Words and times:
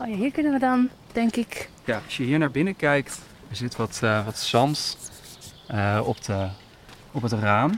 Oh 0.00 0.08
ja, 0.08 0.14
hier 0.14 0.30
kunnen 0.30 0.52
we 0.52 0.58
dan, 0.58 0.88
denk 1.12 1.36
ik. 1.36 1.70
Ja, 1.84 2.00
als 2.04 2.16
je 2.16 2.22
hier 2.22 2.38
naar 2.38 2.50
binnen 2.50 2.76
kijkt, 2.76 3.20
er 3.50 3.56
zit 3.56 3.76
wat, 3.76 4.00
uh, 4.04 4.24
wat 4.24 4.38
zand 4.38 4.98
uh, 5.70 6.00
op, 6.04 6.24
de, 6.24 6.48
op 7.12 7.22
het 7.22 7.32
raam. 7.32 7.70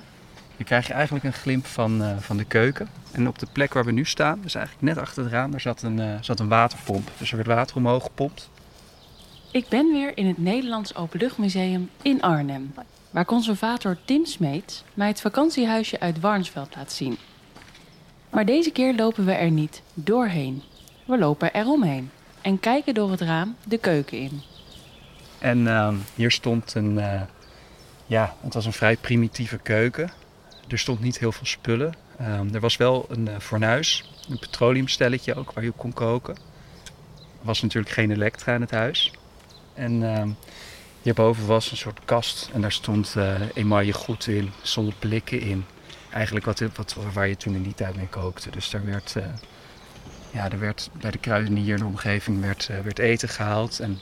Dan 0.57 0.67
krijg 0.67 0.87
je 0.87 0.93
eigenlijk 0.93 1.25
een 1.25 1.33
glimp 1.33 1.67
van, 1.67 2.03
uh, 2.03 2.19
van 2.19 2.37
de 2.37 2.45
keuken. 2.45 2.89
En 3.13 3.29
op 3.29 3.39
de 3.39 3.47
plek 3.53 3.75
waar 3.75 3.85
we 3.85 3.93
nu 3.93 4.05
staan, 4.05 4.41
dus 4.41 4.55
eigenlijk 4.55 4.87
net 4.87 4.99
achter 4.99 5.23
het 5.23 5.33
raam, 5.33 5.51
daar 5.51 5.61
zat 5.61 5.83
een, 5.83 6.25
zat 6.25 6.41
een 6.41 6.49
waterpomp. 6.49 7.11
Dus 7.19 7.31
er 7.31 7.37
werd 7.37 7.49
water 7.49 7.77
omhoog 7.77 8.03
gepompt. 8.03 8.51
Ik 9.51 9.69
ben 9.69 9.93
weer 9.93 10.17
in 10.17 10.27
het 10.27 10.39
Nederlands 10.39 10.95
Openluchtmuseum 10.95 11.91
in 12.03 12.23
Arnhem. 12.23 12.75
Waar 13.11 13.25
conservator 13.25 13.97
Tim 14.05 14.27
Smeets 14.27 14.85
mij 14.95 15.09
het 15.09 15.21
vakantiehuisje 15.21 16.01
uit 16.01 16.21
Warnsveld 16.21 16.75
laat 16.77 16.93
zien. 16.93 17.17
Maar 18.31 18.45
deze 18.45 18.71
keer 18.71 18.95
lopen 18.95 19.25
we 19.25 19.33
er 19.33 19.51
niet 19.51 19.83
doorheen. 19.95 20.63
We 21.13 21.19
lopen 21.19 21.53
eromheen 21.53 22.11
en 22.41 22.61
kijken 22.61 22.95
door 22.95 23.11
het 23.11 23.21
raam 23.21 23.57
de 23.65 23.79
keuken 23.79 24.19
in. 24.19 24.43
En 25.39 25.59
uh, 25.59 25.95
hier 26.15 26.31
stond 26.31 26.75
een, 26.75 26.93
uh, 26.93 27.21
ja, 28.07 28.35
het 28.41 28.55
was 28.55 28.67
een 28.67 28.73
vrij 28.73 28.97
primitieve 28.97 29.59
keuken. 29.59 30.11
Er 30.69 30.79
stond 30.79 31.01
niet 31.01 31.19
heel 31.19 31.33
veel 31.33 31.47
spullen. 31.47 31.95
Uh, 32.21 32.55
er 32.55 32.61
was 32.61 32.77
wel 32.77 33.07
een 33.09 33.27
uh, 33.29 33.39
fornuis, 33.39 34.11
een 34.31 34.39
petroleumstelletje 34.39 35.35
ook 35.35 35.53
waar 35.53 35.65
je 35.65 35.71
kon 35.71 35.93
koken. 35.93 36.35
Er 37.15 37.47
was 37.47 37.63
natuurlijk 37.63 37.93
geen 37.93 38.11
elektra 38.11 38.55
in 38.55 38.61
het 38.61 38.71
huis. 38.71 39.13
En 39.75 40.15
ehm, 40.17 40.29
hierboven 41.03 41.47
was 41.47 41.71
een 41.71 41.77
soort 41.77 42.01
kast 42.05 42.51
en 42.53 42.61
daar 42.61 42.73
stond 42.73 43.17
emaille 43.55 43.93
goed 43.93 44.27
in, 44.27 44.51
stonden 44.63 44.95
blikken 44.99 45.41
in. 45.41 45.65
Eigenlijk 46.11 46.45
wat, 46.45 46.61
wat, 46.77 46.97
waar 47.13 47.29
je 47.29 47.37
toen 47.37 47.55
in 47.55 47.63
die 47.63 47.75
tijd 47.75 47.97
mee 47.97 48.09
kookte. 48.09 48.51
Dus 48.51 48.71
daar 48.71 48.85
werd 48.85 49.17
ja, 50.33 50.51
er 50.51 50.59
werd 50.59 50.91
bij 51.01 51.11
de 51.11 51.19
kruidenier 51.19 51.73
in 51.73 51.81
de 51.81 51.85
omgeving 51.85 52.41
werd, 52.41 52.69
uh, 52.71 52.79
werd 52.79 52.99
eten 52.99 53.29
gehaald. 53.29 53.81
En 53.81 53.99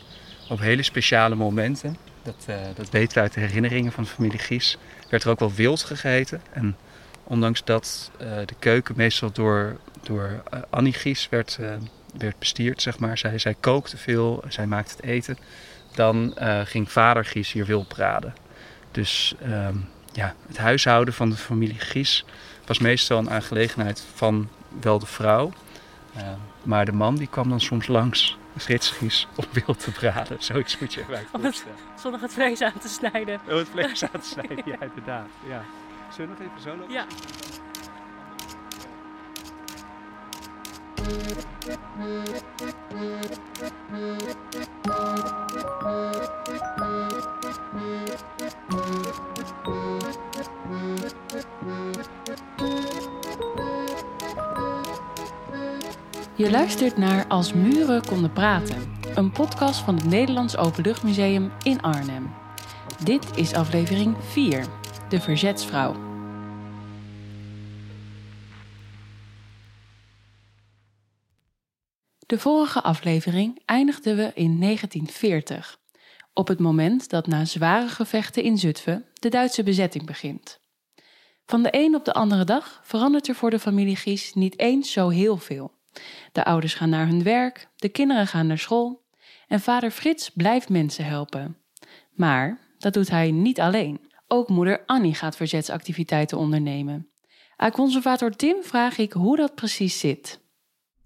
op 0.49 0.61
hele 0.61 0.83
speciale 0.83 1.35
momenten, 1.35 1.97
dat, 2.23 2.47
uh, 2.51 2.57
dat 2.75 2.91
weten 2.91 3.15
we 3.15 3.21
uit 3.21 3.35
de 3.35 3.41
herinneringen 3.41 3.93
van 3.93 4.05
de 4.05 4.11
familie 4.11 4.39
Gies, 4.39 4.79
werd 5.09 5.25
er 5.25 5.31
ook 5.31 5.39
wel 5.39 5.53
wild 5.53 5.83
gegeten. 5.83 6.43
En 6.53 6.77
ondanks 7.25 7.65
dat 7.65 8.11
uh, 8.23 8.29
de 8.47 8.55
keuken 8.59 8.95
meestal 8.97 9.33
door, 9.33 9.77
door 10.03 10.43
Annie 10.71 10.93
Gies 10.93 11.29
werd, 11.29 11.59
werd 12.19 12.39
bestierd, 12.39 12.83
zeg 12.83 12.99
maar. 12.99 13.19
Zij, 13.19 13.39
zij 13.39 13.55
kookte 13.61 13.97
veel, 13.97 14.45
zij 14.49 14.67
maakte 14.67 14.95
het 14.97 15.05
eten. 15.05 15.39
Dan 15.95 16.35
ging 16.65 16.93
vader 16.93 17.25
Gies 17.25 17.53
hier 17.53 17.65
wild 17.65 17.89
braden. 17.89 18.35
Dus 18.91 19.35
um, 19.47 19.89
ja, 20.13 20.35
het 20.47 20.59
huishouden 20.59 21.15
van 21.15 21.31
de 21.31 21.37
familie 21.37 21.79
Gies 21.79 22.25
was 22.67 22.79
meestal 22.79 23.19
een 23.19 23.31
aangelegenheid 23.31 24.05
van 24.15 24.49
wel 24.81 24.99
de 24.99 25.07
vrouw. 25.07 25.53
Maar 26.63 26.85
de 26.85 26.93
man 26.93 27.17
die 27.17 27.27
kwam 27.27 27.49
dan 27.49 27.61
soms 27.61 27.87
langs, 27.87 28.39
Fritsgies, 28.57 29.29
om 29.37 29.45
wild 29.53 29.79
te 29.79 29.91
braden. 29.91 30.37
Zoiets 30.43 30.79
moet 30.79 30.95
je 30.95 31.01
erbij 31.01 31.27
voorstellen. 31.33 31.77
Zonder 31.99 32.21
het 32.21 32.33
vlees 32.33 32.63
aan 32.63 32.79
te 32.81 32.89
snijden. 32.89 33.41
Oh, 33.49 33.57
het 33.57 33.69
vlees 33.69 34.03
aan 34.03 34.21
te 34.21 34.27
snijden, 34.35 34.63
ja, 34.65 34.77
inderdaad. 34.81 35.29
Ja. 35.49 35.63
Zullen 36.13 36.37
we 36.37 36.43
nog 36.43 36.53
even 36.53 36.63
zo 36.63 36.77
lopen? 36.77 36.93
Ja. 36.93 37.07
Je 56.41 56.51
luistert 56.51 56.97
naar 56.97 57.27
Als 57.27 57.53
muren 57.53 58.07
konden 58.07 58.33
praten, 58.33 58.99
een 59.15 59.33
podcast 59.33 59.81
van 59.81 59.95
het 59.95 60.05
Nederlands 60.05 60.57
Openluchtmuseum 60.57 61.53
in 61.63 61.81
Arnhem. 61.83 62.31
Dit 63.05 63.37
is 63.37 63.53
aflevering 63.53 64.17
4, 64.21 64.67
De 65.09 65.21
Verzetsvrouw. 65.21 65.95
De 72.27 72.39
vorige 72.39 72.83
aflevering 72.83 73.63
eindigden 73.65 74.17
we 74.17 74.31
in 74.35 74.61
1940, 74.61 75.81
op 76.33 76.49
het 76.49 76.59
moment 76.59 77.11
dat 77.11 77.27
na 77.27 77.45
zware 77.45 77.89
gevechten 77.89 78.43
in 78.43 78.59
Zutphen 78.59 79.05
de 79.13 79.29
Duitse 79.29 79.63
bezetting 79.63 80.07
begint. 80.07 80.61
Van 81.47 81.63
de 81.63 81.69
een 81.73 81.95
op 81.95 82.05
de 82.05 82.13
andere 82.13 82.45
dag 82.45 82.81
verandert 82.85 83.29
er 83.29 83.35
voor 83.35 83.51
de 83.51 83.59
familie 83.59 83.97
Gies 83.97 84.35
niet 84.35 84.59
eens 84.59 84.93
zo 84.93 85.09
heel 85.09 85.37
veel. 85.37 85.79
De 86.33 86.45
ouders 86.45 86.75
gaan 86.75 86.89
naar 86.89 87.07
hun 87.07 87.23
werk, 87.23 87.69
de 87.77 87.89
kinderen 87.89 88.27
gaan 88.27 88.47
naar 88.47 88.59
school 88.59 89.03
en 89.49 89.61
vader 89.61 89.91
Frits 89.91 90.31
blijft 90.31 90.69
mensen 90.69 91.05
helpen. 91.05 91.57
Maar 92.13 92.59
dat 92.79 92.93
doet 92.93 93.11
hij 93.11 93.31
niet 93.31 93.61
alleen. 93.61 94.01
Ook 94.27 94.49
moeder 94.49 94.83
Annie 94.87 95.15
gaat 95.15 95.37
verzetsactiviteiten 95.37 96.39
ondernemen. 96.39 97.09
Aan 97.57 97.71
conservator 97.71 98.31
Tim 98.31 98.63
vraag 98.63 98.99
ik 98.99 99.13
hoe 99.13 99.37
dat 99.37 99.55
precies 99.55 99.99
zit. 99.99 100.41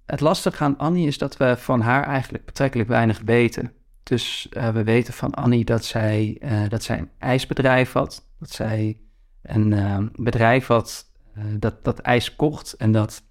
Het 0.07 0.21
lastige 0.21 0.65
aan 0.65 0.79
Annie 0.79 1.07
is 1.07 1.19
dat 1.19 1.37
we 1.37 1.57
van 1.57 1.81
haar 1.81 2.07
eigenlijk 2.07 2.45
betrekkelijk 2.45 2.89
weinig 2.89 3.21
weten. 3.25 3.73
Dus 4.03 4.49
uh, 4.51 4.69
we 4.69 4.85
weten 4.85 5.15
van 5.15 5.35
Annie 5.35 5.65
dat 5.65 5.85
zij, 5.85 6.41
uh, 6.43 6.69
dat 6.69 6.83
zij 6.83 6.99
een 6.99 7.11
ijsbedrijf 7.19 7.93
had. 7.93 8.27
Dat 8.39 8.51
zij 8.51 9.01
een 9.43 9.73
uh, 9.73 9.99
bedrijf 10.13 10.67
had 10.67 11.13
dat, 11.59 11.85
dat 11.85 11.99
ijs 11.99 12.37
kocht 12.37 12.73
en 12.73 12.93
dat 12.93 13.23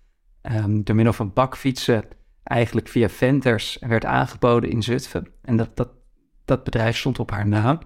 um, 0.52 0.84
door 0.84 0.96
middel 0.96 1.14
van 1.14 1.34
bakfietsen 1.34 2.04
eigenlijk 2.44 2.88
via 2.88 3.10
Venters 3.10 3.78
werd 3.80 4.06
aangeboden 4.06 4.70
in 4.70 4.84
Zutphen. 4.84 5.28
En 5.42 5.58
dat, 5.58 5.76
dat, 5.76 5.90
dat 6.46 6.64
bedrijf 6.64 6.98
stond 6.98 7.20
op 7.20 7.32
haar 7.32 7.48
naam. 7.48 7.80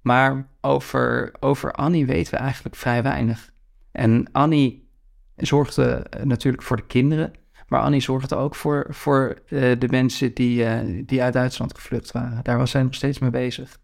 Maar 0.00 0.48
over, 0.60 1.32
over 1.40 1.72
Annie 1.72 2.06
weten 2.06 2.34
we 2.34 2.40
eigenlijk 2.40 2.76
vrij 2.76 3.02
weinig. 3.02 3.52
En 3.92 4.32
Annie 4.32 4.90
zorgde 5.36 6.06
natuurlijk 6.24 6.62
voor 6.62 6.76
de 6.76 6.86
kinderen. 6.86 7.32
Maar 7.68 7.80
Annie 7.80 8.00
zorgde 8.00 8.36
ook 8.36 8.54
voor, 8.54 8.86
voor 8.88 9.42
uh, 9.48 9.78
de 9.78 9.88
mensen 9.90 10.34
die, 10.34 10.64
uh, 10.64 11.02
die 11.06 11.22
uit 11.22 11.32
Duitsland 11.32 11.74
gevlucht 11.74 12.12
waren. 12.12 12.42
Daar 12.42 12.58
was 12.58 12.70
zij 12.70 12.82
nog 12.82 12.94
steeds 12.94 13.18
mee 13.18 13.30
bezig. 13.30 13.78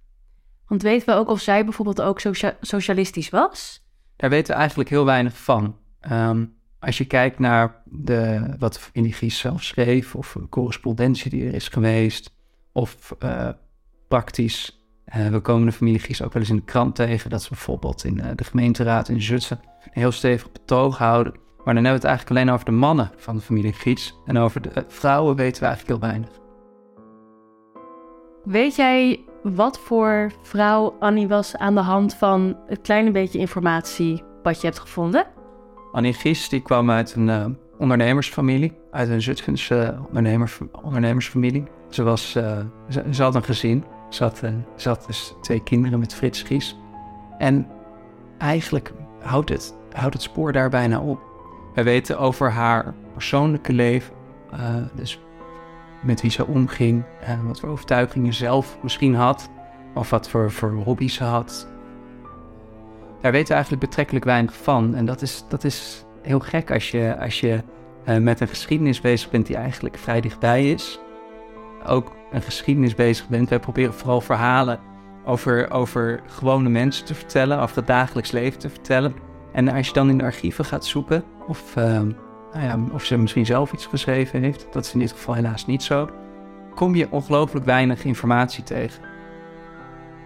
Want 0.66 0.82
weten 0.82 1.06
we 1.06 1.20
ook 1.20 1.28
of 1.28 1.40
zij 1.40 1.64
bijvoorbeeld 1.64 2.00
ook 2.00 2.20
socia 2.20 2.56
socialistisch 2.60 3.30
was? 3.30 3.86
Daar 4.16 4.30
weten 4.30 4.52
we 4.52 4.58
eigenlijk 4.58 4.88
heel 4.88 5.04
weinig 5.04 5.36
van. 5.36 5.76
Um, 6.10 6.57
als 6.80 6.98
je 6.98 7.04
kijkt 7.04 7.38
naar 7.38 7.82
de, 7.84 8.54
wat 8.58 8.90
Indigies 8.92 9.38
zelf 9.38 9.62
schreef, 9.62 10.14
of 10.14 10.36
correspondentie 10.50 11.30
die 11.30 11.46
er 11.46 11.54
is 11.54 11.68
geweest, 11.68 12.34
of 12.72 13.16
uh, 13.22 13.48
praktisch. 14.08 14.82
Uh, 15.16 15.26
we 15.26 15.40
komen 15.40 15.66
de 15.66 15.72
familie 15.72 16.00
Gies 16.00 16.22
ook 16.22 16.32
wel 16.32 16.42
eens 16.42 16.50
in 16.50 16.56
de 16.56 16.62
krant 16.62 16.94
tegen 16.94 17.30
dat 17.30 17.42
ze 17.42 17.48
bijvoorbeeld 17.48 18.04
in 18.04 18.22
de 18.36 18.44
gemeenteraad 18.44 19.08
in 19.08 19.22
Zutphen 19.22 19.60
een 19.84 20.00
heel 20.00 20.12
stevig 20.12 20.52
betoog 20.52 20.98
houden. 20.98 21.32
Maar 21.64 21.74
dan 21.74 21.84
hebben 21.84 22.02
we 22.02 22.08
het 22.08 22.16
eigenlijk 22.16 22.36
alleen 22.36 22.54
over 22.54 22.64
de 22.64 22.70
mannen 22.70 23.10
van 23.16 23.36
de 23.36 23.42
familie 23.42 23.72
Gies. 23.72 24.14
En 24.26 24.38
over 24.38 24.62
de 24.62 24.84
vrouwen 24.88 25.36
weten 25.36 25.62
we 25.62 25.68
eigenlijk 25.68 26.00
heel 26.00 26.10
weinig. 26.10 26.30
Weet 28.44 28.76
jij 28.76 29.24
wat 29.42 29.78
voor 29.78 30.32
vrouw 30.42 30.96
Annie 30.98 31.28
was 31.28 31.56
aan 31.56 31.74
de 31.74 31.80
hand 31.80 32.14
van 32.14 32.56
het 32.66 32.80
kleine 32.80 33.10
beetje 33.10 33.38
informatie 33.38 34.22
wat 34.42 34.60
je 34.60 34.66
hebt 34.66 34.78
gevonden? 34.78 35.26
Annie 35.92 36.12
Gies 36.12 36.48
die 36.48 36.62
kwam 36.62 36.90
uit 36.90 37.14
een 37.14 37.28
uh, 37.28 37.46
ondernemersfamilie, 37.78 38.78
uit 38.90 39.08
een 39.08 39.22
Zutphense 39.22 39.98
ondernemers, 40.06 40.58
ondernemersfamilie. 40.82 41.64
Ze, 41.88 42.02
was, 42.02 42.36
uh, 42.36 42.58
ze, 43.10 43.22
had 43.22 43.34
een 43.34 43.44
gezin, 43.44 43.84
ze 44.08 44.22
had, 44.22 44.42
ze 44.76 44.88
had 44.88 45.06
dus 45.06 45.34
twee 45.40 45.62
kinderen 45.62 45.98
met 45.98 46.14
Frits 46.14 46.42
Gies. 46.42 46.76
En 47.38 47.66
eigenlijk 48.38 48.92
houdt 49.20 49.48
het, 49.48 49.74
houdt 49.92 50.14
het 50.14 50.22
spoor 50.22 50.52
daar 50.52 50.70
bijna 50.70 51.00
op. 51.00 51.20
We 51.74 51.82
weten 51.82 52.18
over 52.18 52.50
haar 52.50 52.94
persoonlijke 53.12 53.72
leven, 53.72 54.14
dus 54.94 55.20
met 56.02 56.20
wie 56.20 56.30
ze 56.30 56.46
omging, 56.46 57.04
wat 57.46 57.60
voor 57.60 57.68
overtuigingen 57.68 58.34
zelf 58.34 58.78
misschien 58.82 59.14
had, 59.14 59.50
of 59.94 60.10
wat 60.10 60.28
voor, 60.28 60.50
voor 60.50 60.70
hobby's 60.70 61.14
ze 61.14 61.24
had, 61.24 61.68
daar 63.20 63.32
weten 63.32 63.48
we 63.48 63.54
eigenlijk 63.54 63.82
betrekkelijk 63.82 64.24
weinig 64.24 64.54
van. 64.54 64.94
En 64.94 65.04
dat 65.04 65.22
is, 65.22 65.44
dat 65.48 65.64
is 65.64 66.04
heel 66.22 66.38
gek 66.38 66.70
als 66.70 66.90
je, 66.90 67.16
als 67.20 67.40
je 67.40 67.62
uh, 68.08 68.16
met 68.16 68.40
een 68.40 68.48
geschiedenis 68.48 69.00
bezig 69.00 69.30
bent 69.30 69.46
die 69.46 69.56
eigenlijk 69.56 69.98
vrij 69.98 70.20
dichtbij 70.20 70.70
is. 70.70 71.00
Ook 71.86 72.12
een 72.32 72.42
geschiedenis 72.42 72.94
bezig 72.94 73.28
bent. 73.28 73.48
Wij 73.48 73.60
proberen 73.60 73.94
vooral 73.94 74.20
verhalen 74.20 74.80
over, 75.24 75.70
over 75.70 76.20
gewone 76.26 76.68
mensen 76.68 77.04
te 77.04 77.14
vertellen, 77.14 77.60
over 77.60 77.76
het 77.76 77.86
dagelijks 77.86 78.30
leven 78.30 78.58
te 78.58 78.68
vertellen. 78.68 79.14
En 79.52 79.68
als 79.68 79.86
je 79.86 79.92
dan 79.92 80.10
in 80.10 80.18
de 80.18 80.24
archieven 80.24 80.64
gaat 80.64 80.84
zoeken, 80.84 81.24
of, 81.46 81.76
uh, 81.76 81.84
nou 81.84 82.64
ja, 82.64 82.78
of 82.92 83.04
ze 83.04 83.16
misschien 83.16 83.46
zelf 83.46 83.72
iets 83.72 83.86
geschreven 83.86 84.42
heeft, 84.42 84.66
dat 84.72 84.84
is 84.84 84.92
in 84.92 84.98
dit 84.98 85.12
geval 85.12 85.34
helaas 85.34 85.66
niet 85.66 85.82
zo, 85.82 86.10
kom 86.74 86.94
je 86.94 87.10
ongelooflijk 87.10 87.66
weinig 87.66 88.04
informatie 88.04 88.64
tegen. 88.64 89.07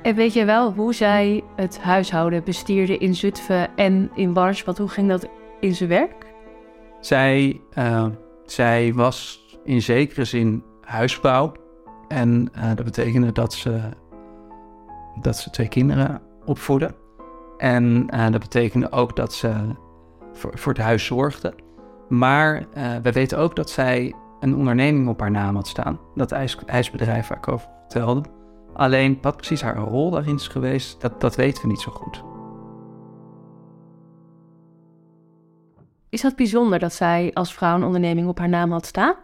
En 0.03 0.15
weet 0.15 0.33
je 0.33 0.45
wel 0.45 0.73
hoe 0.73 0.95
zij 0.95 1.45
het 1.57 1.81
huishouden 1.81 2.45
bestierde 2.45 2.99
in 2.99 3.15
Zutphen 3.15 3.77
en 3.77 4.11
in 4.15 4.35
Want 4.35 4.79
Hoe 4.79 4.89
ging 4.89 5.09
dat 5.09 5.29
in 5.61 5.75
zijn 5.75 5.89
werk? 5.89 6.27
Zij, 7.01 7.61
uh, 7.79 8.07
zij 8.45 8.95
was 8.95 9.47
in 9.65 9.83
zekere 9.83 10.25
zin 10.25 10.65
huisvrouw. 10.81 11.53
En 12.09 12.53
dat 12.75 12.85
betekende 12.85 13.33
dat 13.33 13.55
ze, 13.55 13.81
dat 15.21 15.37
ze 15.37 15.51
twee 15.51 15.69
kinderen 15.69 16.23
opvoeden. 16.45 16.95
En 17.59 18.07
dat 18.07 18.41
betekende 18.41 18.93
ook 18.93 19.17
dat 19.17 19.35
ze 19.35 19.53
voor, 20.33 20.59
voor 20.59 20.73
het 20.73 20.83
huis 20.83 21.05
zorgde. 21.05 21.55
Maar 22.09 22.67
we 23.03 23.13
weten 23.13 23.39
ook 23.39 23.57
dat 23.57 23.71
zij 23.71 24.15
een 24.41 24.57
onderneming 24.57 25.09
op 25.09 25.21
haar 25.21 25.31
naam 25.31 25.55
had 25.55 25.69
staan. 25.69 25.99
Dat 26.15 26.33
ijs, 26.33 26.59
ijsbedrijf 26.67 27.29
waar 27.29 27.39
ik 27.39 27.49
over 27.49 27.69
vertelde. 27.89 28.23
Alleen 28.75 29.19
wat 29.21 29.37
precies 29.37 29.63
haar 29.63 29.77
rol 29.77 30.11
daarin 30.11 30.35
is 30.35 30.49
geweest, 30.49 31.01
dat, 31.01 31.21
dat 31.21 31.37
weten 31.37 31.63
we 31.63 31.69
niet 31.69 31.81
zo 31.81 31.91
goed. 31.91 32.23
Is 36.09 36.21
dat 36.21 36.37
bijzonder 36.37 36.79
dat 36.79 36.93
zij 36.93 37.31
als 37.35 37.55
vrouw 37.55 37.77
een 37.77 37.85
onderneming 37.85 38.29
op 38.29 38.39
haar 38.39 38.49
naam 38.49 38.73
had 38.73 38.87
staan? 38.87 39.15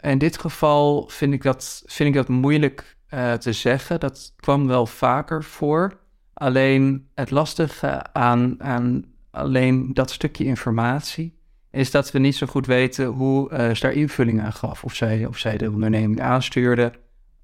In 0.00 0.18
dit 0.18 0.38
geval 0.38 1.08
vind 1.08 1.32
ik 1.32 1.42
dat, 1.42 1.82
vind 1.86 2.08
ik 2.08 2.14
dat 2.14 2.28
moeilijk 2.28 2.96
uh, 3.10 3.32
te 3.32 3.52
zeggen. 3.52 4.00
Dat 4.00 4.32
kwam 4.36 4.66
wel 4.66 4.86
vaker 4.86 5.44
voor. 5.44 5.98
Alleen 6.34 7.08
het 7.14 7.30
lastige 7.30 8.12
aan, 8.12 8.62
aan 8.62 9.04
alleen 9.30 9.94
dat 9.94 10.10
stukje 10.10 10.44
informatie 10.44 11.38
is 11.70 11.90
dat 11.90 12.10
we 12.10 12.18
niet 12.18 12.36
zo 12.36 12.46
goed 12.46 12.66
weten 12.66 13.06
hoe 13.06 13.50
uh, 13.50 13.74
ze 13.74 13.80
daar 13.80 13.92
invulling 13.92 14.40
aan 14.40 14.52
gaf. 14.52 14.84
Of 14.84 14.94
zij, 14.94 15.26
of 15.26 15.38
zij 15.38 15.56
de 15.56 15.70
onderneming 15.70 16.20
aanstuurde, 16.20 16.92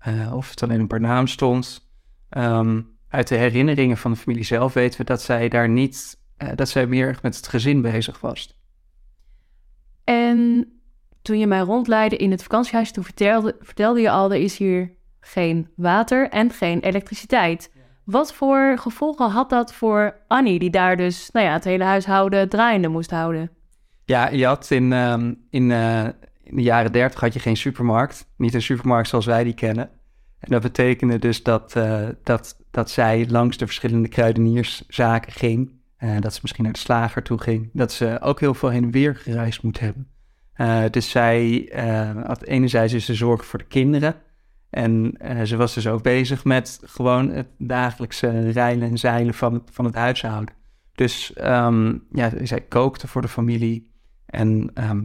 uh, 0.09 0.35
of 0.35 0.51
het 0.51 0.63
alleen 0.63 0.83
op 0.83 0.91
haar 0.91 1.01
naam 1.01 1.27
stond. 1.27 1.91
Um, 2.31 2.99
uit 3.09 3.29
de 3.29 3.35
herinneringen 3.35 3.97
van 3.97 4.11
de 4.11 4.17
familie 4.17 4.45
zelf 4.45 4.73
weten 4.73 4.99
we 4.99 5.05
dat 5.05 5.23
zij 5.23 5.49
daar 5.49 5.69
niet, 5.69 6.19
uh, 6.39 6.49
dat 6.55 6.69
zij 6.69 6.87
meer 6.87 7.19
met 7.23 7.37
het 7.37 7.49
gezin 7.49 7.81
bezig 7.81 8.21
was. 8.21 8.59
En 10.05 10.69
toen 11.23 11.39
je 11.39 11.47
mij 11.47 11.61
rondleidde 11.61 12.17
in 12.17 12.31
het 12.31 12.43
vakantiehuis, 12.43 12.93
toen 12.93 13.05
vertelde, 13.05 13.57
vertelde 13.61 14.01
je 14.01 14.11
al, 14.11 14.33
er 14.33 14.41
is 14.41 14.59
hier 14.59 14.91
geen 15.21 15.69
water 15.77 16.29
en 16.29 16.51
geen 16.51 16.81
elektriciteit. 16.81 17.73
Wat 18.05 18.35
voor 18.35 18.79
gevolgen 18.79 19.31
had 19.31 19.51
dat 19.51 19.75
voor 19.75 20.17
Annie, 20.27 20.59
die 20.59 20.71
daar 20.71 20.97
dus 20.97 21.31
nou 21.31 21.47
ja, 21.47 21.53
het 21.53 21.65
hele 21.65 21.85
huishouden 21.85 22.49
draaiende 22.49 22.89
moest 22.89 23.11
houden? 23.11 23.51
Ja, 24.05 24.29
je 24.29 24.47
had 24.47 24.71
in, 24.71 24.93
um, 24.93 25.47
in, 25.51 25.71
uh, 25.71 26.09
in, 26.51 26.57
de 26.57 26.63
jaren 26.63 26.93
dertig 26.93 27.21
had 27.21 27.33
je 27.33 27.41
geen 27.41 27.57
supermarkt. 27.57 28.27
Niet 28.37 28.55
een 28.55 28.63
supermarkt 28.63 29.09
zoals 29.09 29.27
wij 29.27 29.45
die 29.45 29.55
kennen. 29.55 29.91
En 30.39 30.51
dat 30.51 30.63
betekende 30.63 31.19
dus 31.19 31.43
dat, 31.43 31.75
uh, 31.77 32.09
dat, 32.23 32.57
dat 32.71 32.91
zij 32.91 33.27
langs 33.29 33.57
de 33.57 33.67
verschillende 33.67 34.09
kruidenierszaken 34.09 35.33
ging. 35.33 35.79
Uh, 35.99 36.21
dat 36.21 36.35
ze 36.35 36.39
misschien 36.43 36.65
naar 36.65 36.73
de 36.73 36.79
slager 36.79 37.23
toe 37.23 37.41
ging. 37.41 37.71
Dat 37.73 37.93
ze 37.93 38.19
ook 38.21 38.41
heel 38.41 38.55
veel 38.55 38.69
heen 38.69 38.85
en 38.85 38.91
weer 38.91 39.17
gereisd 39.17 39.63
moet 39.63 39.81
hebben. 39.81 40.09
dus 40.91 41.11
zij 41.11 41.73
had 42.27 42.43
enerzijds 42.43 42.93
dus 42.93 43.05
de 43.05 43.15
zorg 43.15 43.45
voor 43.45 43.59
de 43.59 43.65
kinderen. 43.65 44.15
En 44.71 45.17
ze 45.45 45.57
was 45.57 45.75
dus 45.75 45.87
ook 45.87 46.03
bezig 46.03 46.45
met 46.45 46.81
gewoon 46.85 47.31
het 47.31 47.47
dagelijkse 47.59 48.51
rijlen 48.51 48.91
en 48.91 48.99
zeilen 48.99 49.35
van, 49.35 49.63
van 49.71 49.85
het 49.85 49.95
huishouden. 49.95 50.55
Dus 51.01 51.33
um, 51.43 52.07
ja, 52.13 52.31
zij 52.43 52.61
kookte 52.61 53.09
voor 53.09 53.23
de 53.23 53.29
familie. 53.29 53.91
En 54.27 54.71
ehm, 54.75 55.03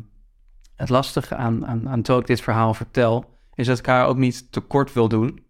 het 0.76 0.90
lastige 0.90 1.36
aan, 1.36 1.66
aan, 1.66 1.90
aan 1.90 2.02
terwijl 2.02 2.20
ik 2.20 2.28
dit 2.28 2.42
verhaal 2.42 2.74
vertel, 2.74 3.26
is 3.54 3.68
dat 3.68 3.80
ik 3.80 3.86
haar 3.86 4.08
ook 4.08 4.18
niet 4.18 4.52
tekort 4.52 4.94
wil 4.94 5.08
doen. 5.08 5.44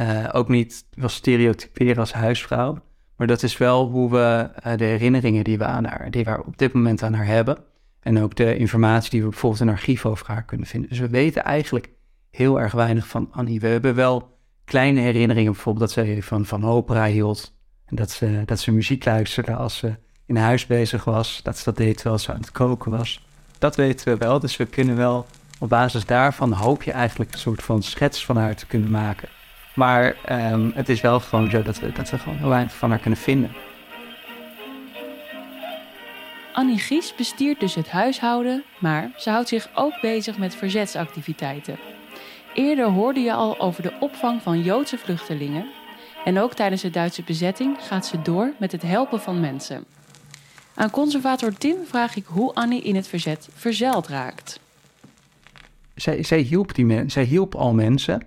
Uh, 0.00 0.28
ook 0.32 0.48
niet 0.48 0.84
wil 0.90 1.08
stereotyperen 1.08 1.98
als 1.98 2.12
huisvrouw. 2.12 2.78
Maar 3.16 3.26
dat 3.26 3.42
is 3.42 3.58
wel 3.58 3.88
hoe 3.88 4.10
we 4.10 4.50
uh, 4.66 4.76
de 4.76 4.84
herinneringen 4.84 5.44
die 5.44 5.58
we, 5.58 5.64
aan 5.64 5.84
haar, 5.84 6.10
die 6.10 6.24
we 6.24 6.44
op 6.46 6.58
dit 6.58 6.72
moment 6.72 7.02
aan 7.02 7.14
haar 7.14 7.26
hebben. 7.26 7.58
En 8.00 8.18
ook 8.22 8.34
de 8.34 8.56
informatie 8.56 9.10
die 9.10 9.22
we 9.22 9.28
bijvoorbeeld 9.28 9.62
in 9.62 9.68
archief 9.68 10.06
over 10.06 10.26
haar 10.26 10.44
kunnen 10.44 10.66
vinden. 10.66 10.88
Dus 10.88 10.98
we 10.98 11.08
weten 11.08 11.44
eigenlijk 11.44 11.90
heel 12.30 12.60
erg 12.60 12.72
weinig 12.72 13.06
van 13.06 13.28
Annie. 13.30 13.60
We 13.60 13.66
hebben 13.66 13.94
wel 13.94 14.38
kleine 14.64 15.00
herinneringen, 15.00 15.52
bijvoorbeeld 15.52 15.94
dat 15.94 16.06
ze 16.06 16.22
van, 16.22 16.44
van 16.46 16.64
opera 16.64 17.06
hield. 17.06 17.54
En 17.86 17.96
dat 17.96 18.10
ze, 18.10 18.42
dat 18.44 18.60
ze 18.60 18.72
muziek 18.72 19.04
luisterde 19.04 19.54
als 19.54 19.76
ze 19.76 19.94
in 20.26 20.36
huis 20.36 20.66
bezig 20.66 21.04
was. 21.04 21.40
Dat 21.42 21.58
ze 21.58 21.64
dat 21.64 21.76
deed 21.76 21.96
terwijl 21.96 22.18
ze 22.18 22.32
aan 22.32 22.40
het 22.40 22.50
koken 22.50 22.90
was. 22.90 23.28
Dat 23.60 23.76
weten 23.76 24.08
we 24.08 24.16
wel. 24.16 24.40
Dus 24.40 24.56
we 24.56 24.66
kunnen 24.66 24.96
wel 24.96 25.26
op 25.58 25.68
basis 25.68 26.04
daarvan 26.04 26.52
hoop 26.52 26.82
je 26.82 26.92
eigenlijk 26.92 27.32
een 27.32 27.38
soort 27.38 27.62
van 27.62 27.82
schets 27.82 28.24
van 28.24 28.36
haar 28.36 28.54
te 28.54 28.66
kunnen 28.66 28.90
maken. 28.90 29.28
Maar 29.74 30.16
um, 30.30 30.72
het 30.74 30.88
is 30.88 31.00
wel 31.00 31.20
gewoon 31.20 31.50
zo 31.50 31.62
dat 31.62 31.78
we, 31.78 31.92
dat 31.92 32.10
we 32.10 32.18
gewoon 32.18 32.38
heel 32.38 32.48
weinig 32.48 32.74
van 32.74 32.90
haar 32.90 32.98
kunnen 32.98 33.18
vinden. 33.18 33.50
Annie 36.52 36.78
Gies 36.78 37.14
bestiert 37.14 37.60
dus 37.60 37.74
het 37.74 37.90
huishouden, 37.90 38.64
maar 38.78 39.10
ze 39.16 39.30
houdt 39.30 39.48
zich 39.48 39.68
ook 39.74 40.00
bezig 40.00 40.38
met 40.38 40.54
verzetsactiviteiten. 40.54 41.78
Eerder 42.54 42.86
hoorde 42.86 43.20
je 43.20 43.32
al 43.32 43.60
over 43.60 43.82
de 43.82 43.92
opvang 44.00 44.42
van 44.42 44.62
Joodse 44.62 44.98
vluchtelingen. 44.98 45.66
En 46.24 46.38
ook 46.38 46.54
tijdens 46.54 46.82
de 46.82 46.90
Duitse 46.90 47.22
bezetting 47.22 47.76
gaat 47.80 48.06
ze 48.06 48.22
door 48.22 48.52
met 48.58 48.72
het 48.72 48.82
helpen 48.82 49.20
van 49.20 49.40
mensen. 49.40 49.84
Aan 50.80 50.90
conservator 50.90 51.52
Tim 51.52 51.76
vraag 51.84 52.16
ik 52.16 52.24
hoe 52.26 52.54
Annie 52.54 52.82
in 52.82 52.94
het 52.94 53.06
verzet 53.06 53.48
verzeild 53.52 54.08
raakt. 54.08 54.60
Zij, 55.94 56.22
zij, 56.22 56.40
hielp 56.40 56.74
die 56.74 56.84
men, 56.84 57.10
zij 57.10 57.24
hielp 57.24 57.54
al 57.54 57.74
mensen 57.74 58.26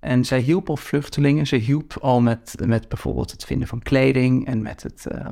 en 0.00 0.24
zij 0.24 0.40
hielp 0.40 0.68
al 0.68 0.76
vluchtelingen. 0.76 1.46
Ze 1.46 1.56
hielp 1.56 1.96
al 2.00 2.20
met, 2.20 2.54
met 2.66 2.88
bijvoorbeeld 2.88 3.30
het 3.30 3.44
vinden 3.44 3.68
van 3.68 3.82
kleding 3.82 4.46
en 4.46 4.62
met 4.62 4.82
het. 4.82 5.06
Uh, 5.12 5.26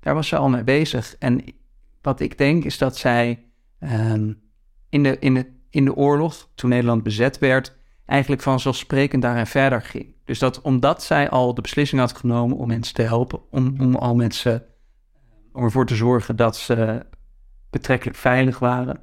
daar 0.00 0.14
was 0.14 0.28
ze 0.28 0.36
al 0.36 0.48
mee 0.48 0.64
bezig. 0.64 1.16
En 1.18 1.44
wat 2.02 2.20
ik 2.20 2.38
denk 2.38 2.64
is 2.64 2.78
dat 2.78 2.96
zij 2.96 3.44
um, 3.80 4.40
in, 4.88 5.02
de, 5.02 5.18
in, 5.18 5.34
de, 5.34 5.46
in 5.70 5.84
de 5.84 5.94
oorlog, 5.94 6.48
toen 6.54 6.70
Nederland 6.70 7.02
bezet 7.02 7.38
werd, 7.38 7.76
eigenlijk 8.06 8.42
vanzelfsprekend 8.42 9.22
daarin 9.22 9.46
verder 9.46 9.82
ging. 9.82 10.14
Dus 10.24 10.38
dat 10.38 10.60
omdat 10.60 11.02
zij 11.02 11.30
al 11.30 11.54
de 11.54 11.60
beslissing 11.60 12.00
had 12.00 12.16
genomen 12.16 12.56
om 12.56 12.66
mensen 12.66 12.94
te 12.94 13.02
helpen, 13.02 13.40
om, 13.50 13.74
om 13.80 13.94
al 13.94 14.14
mensen 14.14 14.73
om 15.54 15.64
ervoor 15.64 15.86
te 15.86 15.94
zorgen 15.94 16.36
dat 16.36 16.56
ze 16.56 17.06
betrekkelijk 17.70 18.16
veilig 18.16 18.58
waren, 18.58 19.02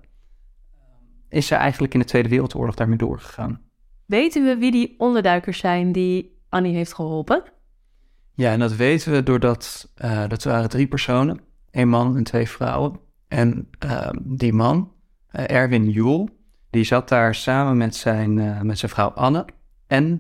is 1.30 1.48
ze 1.48 1.56
eigenlijk 1.56 1.94
in 1.94 2.00
de 2.00 2.06
Tweede 2.06 2.30
Wereldoorlog 2.30 2.76
daarmee 2.76 2.98
doorgegaan. 2.98 3.62
Weten 4.06 4.44
we 4.44 4.58
wie 4.58 4.72
die 4.72 4.96
onderduikers 4.98 5.60
zijn 5.60 5.92
die 5.92 6.40
Annie 6.50 6.76
heeft 6.76 6.94
geholpen? 6.94 7.44
Ja, 8.34 8.52
en 8.52 8.60
dat 8.60 8.76
weten 8.76 9.12
we 9.12 9.24
doordat 9.24 9.92
uh, 10.04 10.28
dat 10.28 10.44
waren 10.44 10.70
drie 10.70 10.88
personen, 10.88 11.40
een 11.72 11.90
man 11.90 12.18
en 12.18 12.24
twee 12.24 12.50
vrouwen. 12.50 13.00
En 13.28 13.70
uh, 13.86 14.10
die 14.22 14.54
man, 14.54 14.92
uh, 15.32 15.50
Erwin 15.50 15.90
Joel, 15.90 16.30
die 16.70 16.84
zat 16.84 17.10
daar 17.10 17.36
samen 17.36 17.78
met 17.78 17.96
zijn, 17.96 18.66
met 18.66 18.80
zijn 18.80 18.92
vrouw 18.92 19.10
Anne 19.10 19.46
en 19.88 20.20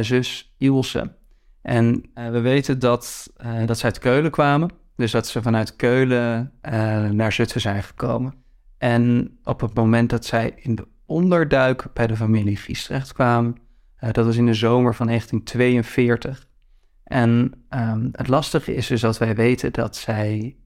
zus 0.00 0.54
Ilse. 0.58 1.16
En 1.62 2.10
we 2.14 2.40
weten 2.40 2.78
dat, 2.78 3.32
dat 3.66 3.78
ze 3.78 3.84
uit 3.84 3.98
Keulen 3.98 4.30
kwamen. 4.30 4.70
Dus 5.02 5.10
dat 5.10 5.26
ze 5.26 5.42
vanuit 5.42 5.76
Keulen 5.76 6.52
uh, 6.62 6.72
naar 7.08 7.32
Zutphen 7.32 7.60
zijn 7.60 7.82
gekomen. 7.82 8.34
En 8.78 9.36
op 9.44 9.60
het 9.60 9.74
moment 9.74 10.10
dat 10.10 10.24
zij 10.24 10.52
in 10.56 10.74
de 10.74 10.86
onderduik 11.06 11.86
bij 11.92 12.06
de 12.06 12.16
familie 12.16 12.58
Vries 12.58 12.90
kwamen, 13.12 13.56
uh, 14.00 14.10
dat 14.12 14.24
was 14.24 14.36
in 14.36 14.46
de 14.46 14.54
zomer 14.54 14.94
van 14.94 15.06
1942. 15.06 16.48
En 17.04 17.52
um, 17.70 18.08
het 18.12 18.28
lastige 18.28 18.74
is 18.74 18.86
dus 18.86 19.00
dat 19.00 19.18
wij 19.18 19.34
weten 19.34 19.72
dat 19.72 19.96
zij, 19.96 20.56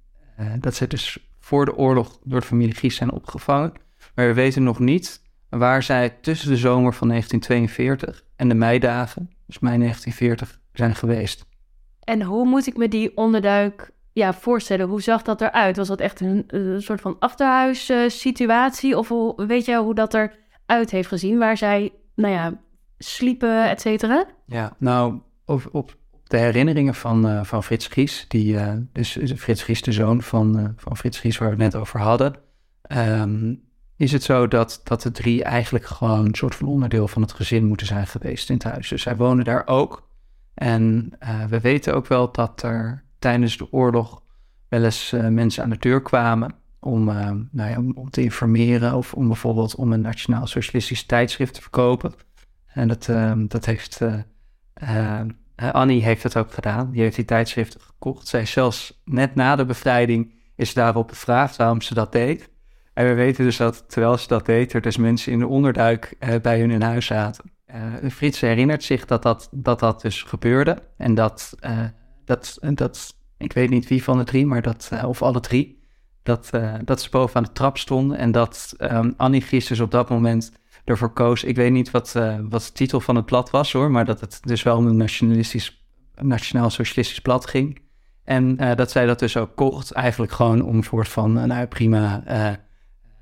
uh, 0.41 0.47
dat 0.61 0.75
zij 0.75 0.87
dus 0.87 1.29
voor 1.39 1.65
de 1.65 1.77
oorlog 1.77 2.19
door 2.25 2.41
de 2.41 2.47
familie 2.47 2.75
Gies 2.75 2.97
zijn 2.97 3.13
opgevangen. 3.13 3.73
Maar 4.15 4.27
we 4.27 4.35
weten 4.35 4.63
nog 4.63 4.79
niet 4.79 5.23
waar 5.49 5.83
zij 5.83 6.11
tussen 6.21 6.49
de 6.49 6.57
zomer 6.57 6.95
van 6.95 7.09
1942 7.09 8.25
en 8.37 8.49
de 8.49 8.55
meidagen, 8.55 9.31
dus 9.47 9.59
mei 9.59 9.79
1940, 9.79 10.61
zijn 10.73 10.95
geweest. 10.95 11.47
En 12.01 12.23
hoe 12.23 12.47
moet 12.47 12.67
ik 12.67 12.77
me 12.77 12.89
die 12.89 13.17
onderduik 13.17 13.95
ja, 14.17 14.35
voorstellen? 14.35 14.89
Hoe 14.89 15.03
zag 15.03 15.23
dat 15.23 15.41
eruit? 15.41 15.77
Was 15.77 15.89
dat 15.89 16.01
echt 16.01 16.21
een, 16.21 16.45
een 16.47 16.83
soort 16.83 17.01
van 17.01 17.17
achterhuissituatie? 17.19 18.91
Uh, 18.91 18.99
of 18.99 19.09
hoe, 19.09 19.47
weet 19.47 19.65
je 19.65 19.77
hoe 19.77 19.95
dat 19.95 20.15
eruit 20.15 20.91
heeft 20.91 21.09
gezien? 21.09 21.39
Waar 21.39 21.57
zij, 21.57 21.93
nou 22.15 22.33
ja, 22.33 22.61
sliepen, 22.99 23.69
et 23.69 23.81
cetera? 23.81 24.25
Ja, 24.47 24.77
nou, 24.79 25.21
op, 25.45 25.69
op 25.73 25.97
de 26.25 26.37
herinneringen 26.37 26.95
van, 26.95 27.27
uh, 27.27 27.45
van 27.45 27.63
Frits 27.63 27.87
Gies, 27.87 28.25
die, 28.29 28.55
uh, 28.55 28.73
dus 28.93 29.19
Frits 29.37 29.63
Gies, 29.63 29.83
de 29.83 29.93
zoon 29.93 30.23
van, 30.23 30.75
van 30.77 30.97
Frits 30.97 31.21
Gies, 31.21 31.39
waar 31.39 31.57
we 31.57 31.63
het 31.63 31.73
net 31.73 31.83
over 31.83 32.01
hadden, 32.01 32.35
um, 32.89 33.63
is 33.97 34.13
het 34.13 34.23
zo 34.23 34.49
dat, 34.49 34.81
dat 34.85 35.03
de 35.03 35.11
drie 35.11 35.45
eigenlijk 35.45 35.85
gewoon 35.85 36.27
een 36.27 36.35
soort 36.35 36.55
van 36.55 36.69
onderdeel 36.69 37.09
van 37.09 37.23
het 37.23 37.33
gezin 37.33 37.67
moeten 37.67 37.87
zijn 37.87 38.07
geweest 38.07 38.49
in 38.49 38.55
het 38.55 38.65
huis. 38.65 38.89
Dus 38.89 39.03
zij 39.03 39.17
wonen 39.17 39.45
daar 39.45 39.67
ook. 39.67 40.09
En 40.55 41.13
we 41.49 41.61
weten 41.61 41.95
ook 41.95 42.07
wel 42.07 42.33
dat 42.33 42.63
er 42.63 43.05
tijdens 43.19 43.57
de 43.57 43.73
oorlog 43.73 44.23
wel 44.69 44.85
eens 44.85 45.13
uh, 45.13 45.29
mensen 45.29 45.63
aan 45.63 45.71
de 45.71 45.79
deur 45.79 46.03
kwamen 46.03 46.55
om, 46.81 47.09
uh, 47.09 47.31
nou 47.51 47.71
ja, 47.71 47.77
om, 47.95 48.11
te 48.11 48.23
informeren 48.23 48.95
of 48.95 49.15
om 49.15 49.27
bijvoorbeeld 49.27 49.75
om 49.75 49.93
een 49.93 50.01
nationaal 50.01 50.47
socialistisch 50.47 51.07
tijdschrift 51.07 51.55
te 51.55 51.63
verkopen. 51.63 52.13
En 52.67 52.89
dat, 52.89 53.09
uh, 53.09 53.33
dat 53.37 53.65
heeft 53.65 54.01
Annie 55.57 56.03
heeft 56.03 56.23
dat 56.23 56.37
ook 56.37 56.53
gedaan. 56.53 56.91
Die 56.91 57.01
heeft 57.01 57.17
die 57.17 57.25
tijdschriften 57.25 57.81
gekocht. 57.81 58.29
Zij 58.29 58.47
zelfs 58.47 59.03
net 59.05 59.35
na 59.35 59.57
de 59.57 59.65
bevrijding 59.65 60.35
is 60.57 60.75
daarop 60.75 61.11
gevraagd 61.11 61.57
waarom 61.57 61.81
ze 61.81 61.95
dat 61.95 62.13
deed. 62.13 62.51
En 62.95 63.07
we 63.07 63.15
weten 63.15 63.45
dus 63.45 63.57
dat 63.57 63.85
terwijl 63.89 64.19
ze 64.19 64.29
dat 64.29 64.47
deed, 64.47 64.73
er 64.73 64.81
dus 64.81 64.97
mensen 64.97 65.33
in 65.33 65.39
de 65.39 65.47
onderduik 65.47 66.17
bij 66.43 66.61
hun 66.61 66.71
in 66.71 66.83
huis 66.83 67.07
zaten. 67.07 67.45
Frits 68.11 68.41
herinnert 68.41 68.83
zich 68.83 69.05
dat 69.05 69.23
dat, 69.23 69.49
dat 69.51 69.81
dat 69.81 70.01
dus 70.01 70.23
gebeurde. 70.23 70.83
En 70.97 71.15
dat, 71.15 71.55
dat, 72.27 72.59
dat, 72.75 73.17
ik 73.39 73.53
weet 73.53 73.71
niet 73.71 73.89
wie 73.89 74.03
van 74.03 74.19
de 74.19 74.25
drie, 74.25 74.47
maar 74.47 74.63
dat, 74.63 74.91
of 75.05 75.23
alle 75.23 75.41
drie, 75.41 75.83
dat, 76.23 76.51
dat 76.85 77.01
ze 77.01 77.11
boven 77.11 77.37
aan 77.37 77.43
de 77.43 77.53
trap 77.53 77.79
stonden. 77.79 78.19
En 78.19 78.33
dat 78.33 78.75
um, 78.79 79.15
Annie 79.17 79.41
Gies 79.41 79.81
op 79.81 79.91
dat 79.91 80.09
moment 80.09 80.53
ervoor 80.85 81.13
koos. 81.13 81.45
Ik 81.45 81.57
weet 81.57 81.73
niet 81.73 81.91
wat, 81.91 82.13
wat 82.49 82.63
de 82.63 82.73
titel 82.73 83.01
van 83.01 83.17
het 83.17 83.27
blad 83.27 83.51
was 83.51 83.73
hoor, 83.73 83.91
maar 83.91 84.05
dat 84.05 84.21
het 84.21 84.39
dus 84.43 84.63
wel 84.63 84.77
om 84.77 84.87
een 84.87 84.97
nationalistisch, 84.97 85.87
nationaal-socialistisch 86.15 87.21
blad 87.21 87.47
ging. 87.47 87.81
En 88.25 88.57
dat 88.57 88.91
zij 88.91 89.07
dat 89.07 89.19
dus 89.19 89.37
ook 89.37 89.57
kocht, 89.57 89.93
eigenlijk 89.93 90.33
gewoon 90.33 90.63
om 90.63 90.77
een 90.77 90.83
soort 90.83 91.09
van, 91.09 91.33
nou 91.33 91.67
prima 91.67 92.23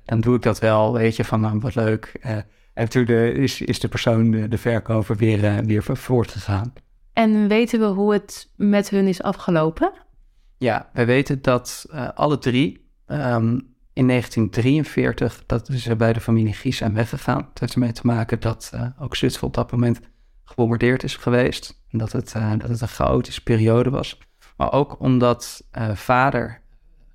dan 0.05 0.21
doe 0.21 0.35
ik 0.35 0.41
dat 0.41 0.59
wel, 0.59 0.93
weet 0.93 1.15
je, 1.15 1.23
van 1.23 1.39
nou, 1.39 1.59
wat 1.59 1.75
leuk. 1.75 2.19
En 2.73 2.89
toen 2.89 3.05
de, 3.05 3.31
is, 3.31 3.61
is 3.61 3.79
de 3.79 3.87
persoon, 3.87 4.31
de, 4.31 4.57
verkoper, 4.57 5.15
weer, 5.15 5.65
weer 5.65 5.83
voortgegaan. 5.83 6.73
En 7.15 7.47
weten 7.47 7.79
we 7.79 7.85
hoe 7.85 8.13
het 8.13 8.51
met 8.55 8.89
hun 8.89 9.07
is 9.07 9.21
afgelopen? 9.21 9.91
Ja, 10.57 10.89
we 10.93 11.05
weten 11.05 11.41
dat 11.41 11.85
uh, 11.93 12.09
alle 12.09 12.37
drie 12.37 12.89
um, 13.07 13.75
in 13.93 14.07
1943, 14.07 15.43
dat 15.45 15.67
ze 15.73 15.95
bij 15.95 16.13
de 16.13 16.21
familie 16.21 16.53
Gies 16.53 16.77
zijn 16.77 16.93
weggegaan. 16.93 17.41
Dat 17.41 17.59
heeft 17.59 17.73
ermee 17.73 17.91
te 17.91 18.05
maken 18.05 18.39
dat 18.39 18.71
ook 18.99 19.15
Zutphen 19.15 19.47
op 19.47 19.53
dat 19.53 19.71
moment 19.71 19.99
gebombardeerd 20.43 21.03
is 21.03 21.15
geweest. 21.15 21.83
En 21.89 21.97
dat 21.97 22.11
het, 22.11 22.33
dat 22.57 22.69
het 22.69 22.81
een 22.81 22.87
chaotische 22.87 23.43
periode 23.43 23.89
was. 23.89 24.17
Maar 24.57 24.71
ook 24.71 24.99
omdat 24.99 25.67
vader 25.93 26.61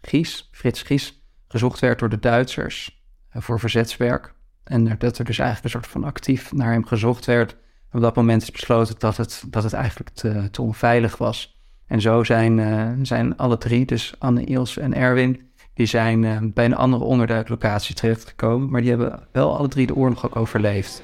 Gies, 0.01 0.49
Frits 0.53 0.83
Gies, 0.83 1.25
gezocht 1.49 1.81
werd 1.81 1.99
door 1.99 2.09
de 2.09 2.19
Duitsers 2.19 3.05
eh, 3.31 3.43
voor 3.43 3.61
verzetswerk. 3.61 4.35
En 4.65 4.99
dat 4.99 5.19
er 5.19 5.25
dus 5.25 5.39
eigenlijk 5.39 5.75
een 5.75 5.81
soort 5.81 5.93
van 5.93 6.05
actief 6.05 6.53
naar 6.53 6.73
hem 6.73 6.87
gezocht 6.87 7.25
werd. 7.25 7.57
Op 7.93 8.01
dat 8.01 8.17
moment 8.17 8.43
is 8.43 8.51
besloten 8.51 8.95
dat 8.99 9.17
het, 9.17 9.45
dat 9.47 9.63
het 9.63 9.73
eigenlijk 9.73 10.11
te, 10.11 10.49
te 10.51 10.63
onveilig 10.63 11.17
was. 11.17 11.59
En 11.87 12.01
zo 12.01 12.25
zijn, 12.25 12.59
uh, 12.59 12.89
zijn 13.03 13.37
alle 13.37 13.59
drie, 13.59 13.85
dus 13.85 14.15
Anne, 14.19 14.45
Iels 14.45 14.79
en 14.79 14.95
Erwin, 14.95 15.51
die 15.75 15.87
zijn 15.87 16.23
uh, 16.23 16.37
bij 16.43 16.65
een 16.65 16.77
andere 16.77 17.05
onderduiklocatie 17.05 17.95
terechtgekomen. 17.95 18.71
Maar 18.71 18.81
die 18.81 18.91
hebben 18.91 19.21
wel 19.33 19.57
alle 19.57 19.69
drie 19.69 19.87
de 19.87 19.95
oorlog 19.95 20.25
ook 20.25 20.37
overleefd. 20.37 21.03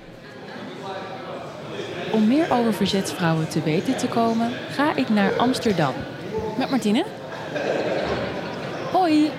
Om 2.13 2.27
meer 2.27 2.53
over 2.53 2.73
verzetsvrouwen 2.73 3.49
te 3.49 3.63
weten 3.63 3.97
te 3.97 4.09
komen, 4.09 4.51
ga 4.71 4.97
ik 4.97 5.09
naar 5.09 5.33
Amsterdam. 5.33 5.93
Met 6.59 6.71
Martine. 6.71 7.05
Hoi, 8.93 9.31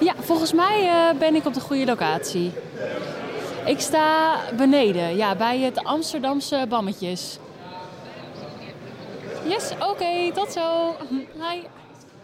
ja, 0.00 0.14
volgens 0.18 0.52
mij 0.52 0.84
uh, 0.84 1.18
ben 1.18 1.34
ik 1.34 1.46
op 1.46 1.54
de 1.54 1.60
goede 1.60 1.84
locatie. 1.84 2.52
Ik 3.66 3.80
sta 3.80 4.40
beneden, 4.56 5.16
ja, 5.16 5.36
bij 5.36 5.60
het 5.60 5.84
Amsterdamse 5.84 6.66
Bammetjes. 6.68 7.38
Yes, 9.48 9.72
oké, 9.72 9.84
okay, 9.84 10.32
tot 10.32 10.52
zo. 10.52 10.96
Hi. 11.42 11.60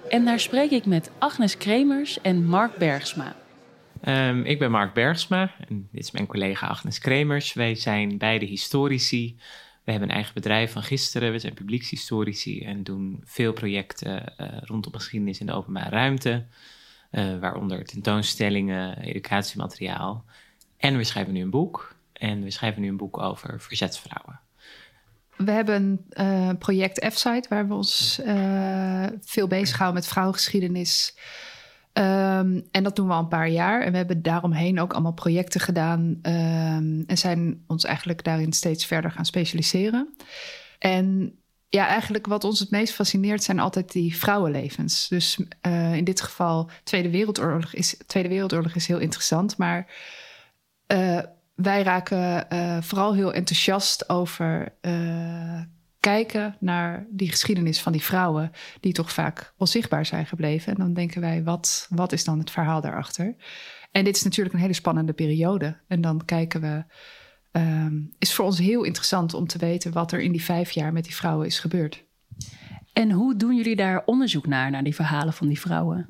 En 0.08 0.24
daar 0.24 0.40
spreek 0.40 0.70
ik 0.70 0.86
met 0.86 1.10
Agnes 1.18 1.56
Kremers 1.56 2.20
en 2.20 2.44
Mark 2.44 2.76
Bergsma. 2.76 3.36
Um, 4.04 4.44
ik 4.44 4.58
ben 4.58 4.70
Mark 4.70 4.94
Bergsma 4.94 5.54
en 5.68 5.88
dit 5.92 6.02
is 6.02 6.10
mijn 6.10 6.26
collega 6.26 6.66
Agnes 6.66 6.98
Kremers. 6.98 7.52
Wij 7.52 7.74
zijn 7.74 8.18
beide 8.18 8.44
historici. 8.44 9.36
We 9.84 9.90
hebben 9.90 10.08
een 10.08 10.14
eigen 10.14 10.34
bedrijf 10.34 10.72
van 10.72 10.82
gisteren. 10.82 11.32
We 11.32 11.38
zijn 11.38 11.54
publiekshistorici 11.54 12.60
en 12.60 12.82
doen 12.82 13.20
veel 13.24 13.52
projecten 13.52 14.34
uh, 14.40 14.46
rondom 14.60 14.94
geschiedenis 14.94 15.40
in 15.40 15.46
de 15.46 15.52
openbare 15.52 15.90
ruimte. 15.90 16.44
Uh, 17.10 17.38
waaronder 17.38 17.84
tentoonstellingen, 17.84 18.98
educatiemateriaal. 18.98 20.24
En 20.78 20.96
we 20.96 21.04
schrijven 21.04 21.32
nu 21.32 21.40
een 21.40 21.50
boek. 21.50 21.96
En 22.12 22.42
we 22.42 22.50
schrijven 22.50 22.82
nu 22.82 22.88
een 22.88 22.96
boek 22.96 23.18
over 23.18 23.60
verzetsvrouwen. 23.60 24.40
We 25.36 25.50
hebben 25.50 25.74
een 26.14 26.26
uh, 26.26 26.58
project 26.58 27.12
F-Site 27.12 27.48
waar 27.48 27.68
we 27.68 27.74
ons 27.74 28.20
uh, 28.24 29.06
veel 29.20 29.46
bezighouden 29.46 30.00
met 30.00 30.08
vrouwengeschiedenis. 30.08 31.16
Um, 31.92 32.66
en 32.70 32.82
dat 32.82 32.96
doen 32.96 33.06
we 33.06 33.12
al 33.12 33.18
een 33.18 33.28
paar 33.28 33.48
jaar. 33.48 33.82
En 33.82 33.90
we 33.90 33.96
hebben 33.96 34.22
daaromheen 34.22 34.80
ook 34.80 34.92
allemaal 34.92 35.12
projecten 35.12 35.60
gedaan. 35.60 36.00
Um, 36.22 37.04
en 37.06 37.18
zijn 37.18 37.64
ons 37.66 37.84
eigenlijk 37.84 38.24
daarin 38.24 38.52
steeds 38.52 38.86
verder 38.86 39.10
gaan 39.10 39.24
specialiseren. 39.24 40.14
En 40.78 41.38
ja, 41.68 41.86
eigenlijk 41.86 42.26
wat 42.26 42.44
ons 42.44 42.60
het 42.60 42.70
meest 42.70 42.94
fascineert 42.94 43.42
zijn 43.42 43.58
altijd 43.58 43.92
die 43.92 44.16
vrouwenlevens. 44.16 45.08
Dus 45.08 45.38
uh, 45.66 45.94
in 45.94 46.04
dit 46.04 46.20
geval 46.20 46.70
Tweede 46.82 47.10
Wereldoorlog 47.10 47.74
is, 47.74 47.96
Tweede 48.06 48.28
Wereldoorlog 48.28 48.74
is 48.74 48.86
heel 48.86 48.98
interessant. 48.98 49.56
Maar 49.56 49.86
uh, 50.92 51.18
wij 51.54 51.82
raken 51.82 52.46
uh, 52.52 52.76
vooral 52.80 53.14
heel 53.14 53.32
enthousiast 53.32 54.08
over 54.08 54.72
kijken 56.00 56.56
naar 56.60 57.06
die 57.10 57.30
geschiedenis 57.30 57.80
van 57.80 57.92
die 57.92 58.02
vrouwen... 58.02 58.50
die 58.80 58.92
toch 58.92 59.12
vaak 59.12 59.52
onzichtbaar 59.56 60.06
zijn 60.06 60.26
gebleven. 60.26 60.72
En 60.72 60.78
dan 60.78 60.94
denken 60.94 61.20
wij, 61.20 61.44
wat, 61.44 61.86
wat 61.90 62.12
is 62.12 62.24
dan 62.24 62.38
het 62.38 62.50
verhaal 62.50 62.80
daarachter? 62.80 63.36
En 63.90 64.04
dit 64.04 64.16
is 64.16 64.22
natuurlijk 64.22 64.54
een 64.54 64.60
hele 64.60 64.72
spannende 64.72 65.12
periode. 65.12 65.76
En 65.88 66.00
dan 66.00 66.24
kijken 66.24 66.60
we 66.60 66.84
um, 67.52 68.12
is 68.18 68.34
voor 68.34 68.44
ons 68.44 68.58
heel 68.58 68.82
interessant 68.82 69.34
om 69.34 69.46
te 69.46 69.58
weten 69.58 69.92
wat 69.92 70.12
er 70.12 70.20
in 70.20 70.32
die 70.32 70.44
vijf 70.44 70.70
jaar 70.70 70.92
met 70.92 71.04
die 71.04 71.14
vrouwen 71.14 71.46
is 71.46 71.58
gebeurd. 71.58 72.04
En 72.92 73.10
hoe 73.10 73.36
doen 73.36 73.56
jullie 73.56 73.76
daar 73.76 74.02
onderzoek 74.04 74.46
naar, 74.46 74.70
naar 74.70 74.84
die 74.84 74.94
verhalen 74.94 75.32
van 75.32 75.46
die 75.46 75.60
vrouwen? 75.60 76.08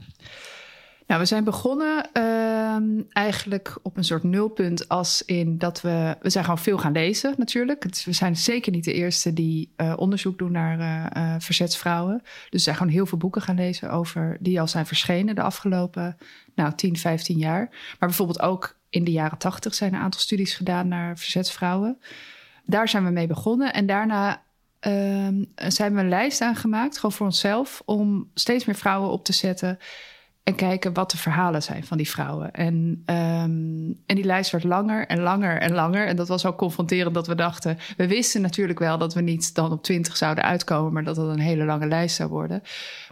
Nou, 1.08 1.20
we 1.20 1.26
zijn 1.26 1.44
begonnen 1.44 2.08
uh, 2.12 3.02
eigenlijk 3.08 3.78
op 3.82 3.96
een 3.96 4.04
soort 4.04 4.22
nulpunt 4.22 4.88
als 4.88 5.22
in 5.24 5.58
dat 5.58 5.80
we... 5.80 6.16
We 6.20 6.30
zijn 6.30 6.44
gewoon 6.44 6.58
veel 6.58 6.78
gaan 6.78 6.92
lezen 6.92 7.34
natuurlijk. 7.36 7.84
We 8.04 8.12
zijn 8.12 8.36
zeker 8.36 8.72
niet 8.72 8.84
de 8.84 8.92
eerste 8.92 9.32
die 9.32 9.72
uh, 9.76 9.94
onderzoek 9.96 10.38
doen 10.38 10.52
naar 10.52 10.78
uh, 11.16 11.34
verzetsvrouwen. 11.38 12.20
Dus 12.22 12.48
we 12.50 12.58
zijn 12.58 12.76
gewoon 12.76 12.92
heel 12.92 13.06
veel 13.06 13.18
boeken 13.18 13.42
gaan 13.42 13.56
lezen 13.56 13.90
over... 13.90 14.36
die 14.40 14.60
al 14.60 14.68
zijn 14.68 14.86
verschenen 14.86 15.34
de 15.34 15.42
afgelopen 15.42 16.16
nou, 16.54 16.74
10, 16.74 16.96
15 16.96 17.38
jaar. 17.38 17.68
Maar 17.70 18.08
bijvoorbeeld 18.08 18.40
ook 18.40 18.78
in 18.90 19.04
de 19.04 19.12
jaren 19.12 19.38
80 19.38 19.74
zijn 19.74 19.94
een 19.94 20.00
aantal 20.00 20.20
studies 20.20 20.54
gedaan 20.54 20.88
naar 20.88 21.18
verzetsvrouwen. 21.18 21.98
Daar 22.64 22.88
zijn 22.88 23.04
we 23.04 23.10
mee 23.10 23.26
begonnen. 23.26 23.72
En 23.72 23.86
daarna 23.86 24.42
uh, 24.86 25.28
zijn 25.68 25.94
we 25.94 26.00
een 26.00 26.08
lijst 26.08 26.40
aangemaakt, 26.40 26.96
gewoon 26.96 27.12
voor 27.12 27.26
onszelf... 27.26 27.82
om 27.84 28.30
steeds 28.34 28.64
meer 28.64 28.76
vrouwen 28.76 29.10
op 29.10 29.24
te 29.24 29.32
zetten 29.32 29.78
en 30.48 30.54
kijken 30.54 30.92
wat 30.92 31.10
de 31.10 31.16
verhalen 31.16 31.62
zijn 31.62 31.84
van 31.84 31.96
die 31.96 32.10
vrouwen. 32.10 32.52
En, 32.52 32.74
um, 33.06 33.98
en 34.06 34.14
die 34.14 34.24
lijst 34.24 34.50
werd 34.50 34.64
langer 34.64 35.06
en 35.06 35.20
langer 35.20 35.60
en 35.60 35.72
langer. 35.72 36.06
En 36.06 36.16
dat 36.16 36.28
was 36.28 36.46
ook 36.46 36.58
confronterend 36.58 37.14
dat 37.14 37.26
we 37.26 37.34
dachten... 37.34 37.78
we 37.96 38.06
wisten 38.06 38.40
natuurlijk 38.40 38.78
wel 38.78 38.98
dat 38.98 39.14
we 39.14 39.20
niet 39.20 39.54
dan 39.54 39.72
op 39.72 39.82
twintig 39.82 40.16
zouden 40.16 40.44
uitkomen... 40.44 40.92
maar 40.92 41.04
dat 41.04 41.16
dat 41.16 41.28
een 41.28 41.38
hele 41.38 41.64
lange 41.64 41.86
lijst 41.86 42.16
zou 42.16 42.28
worden. 42.28 42.62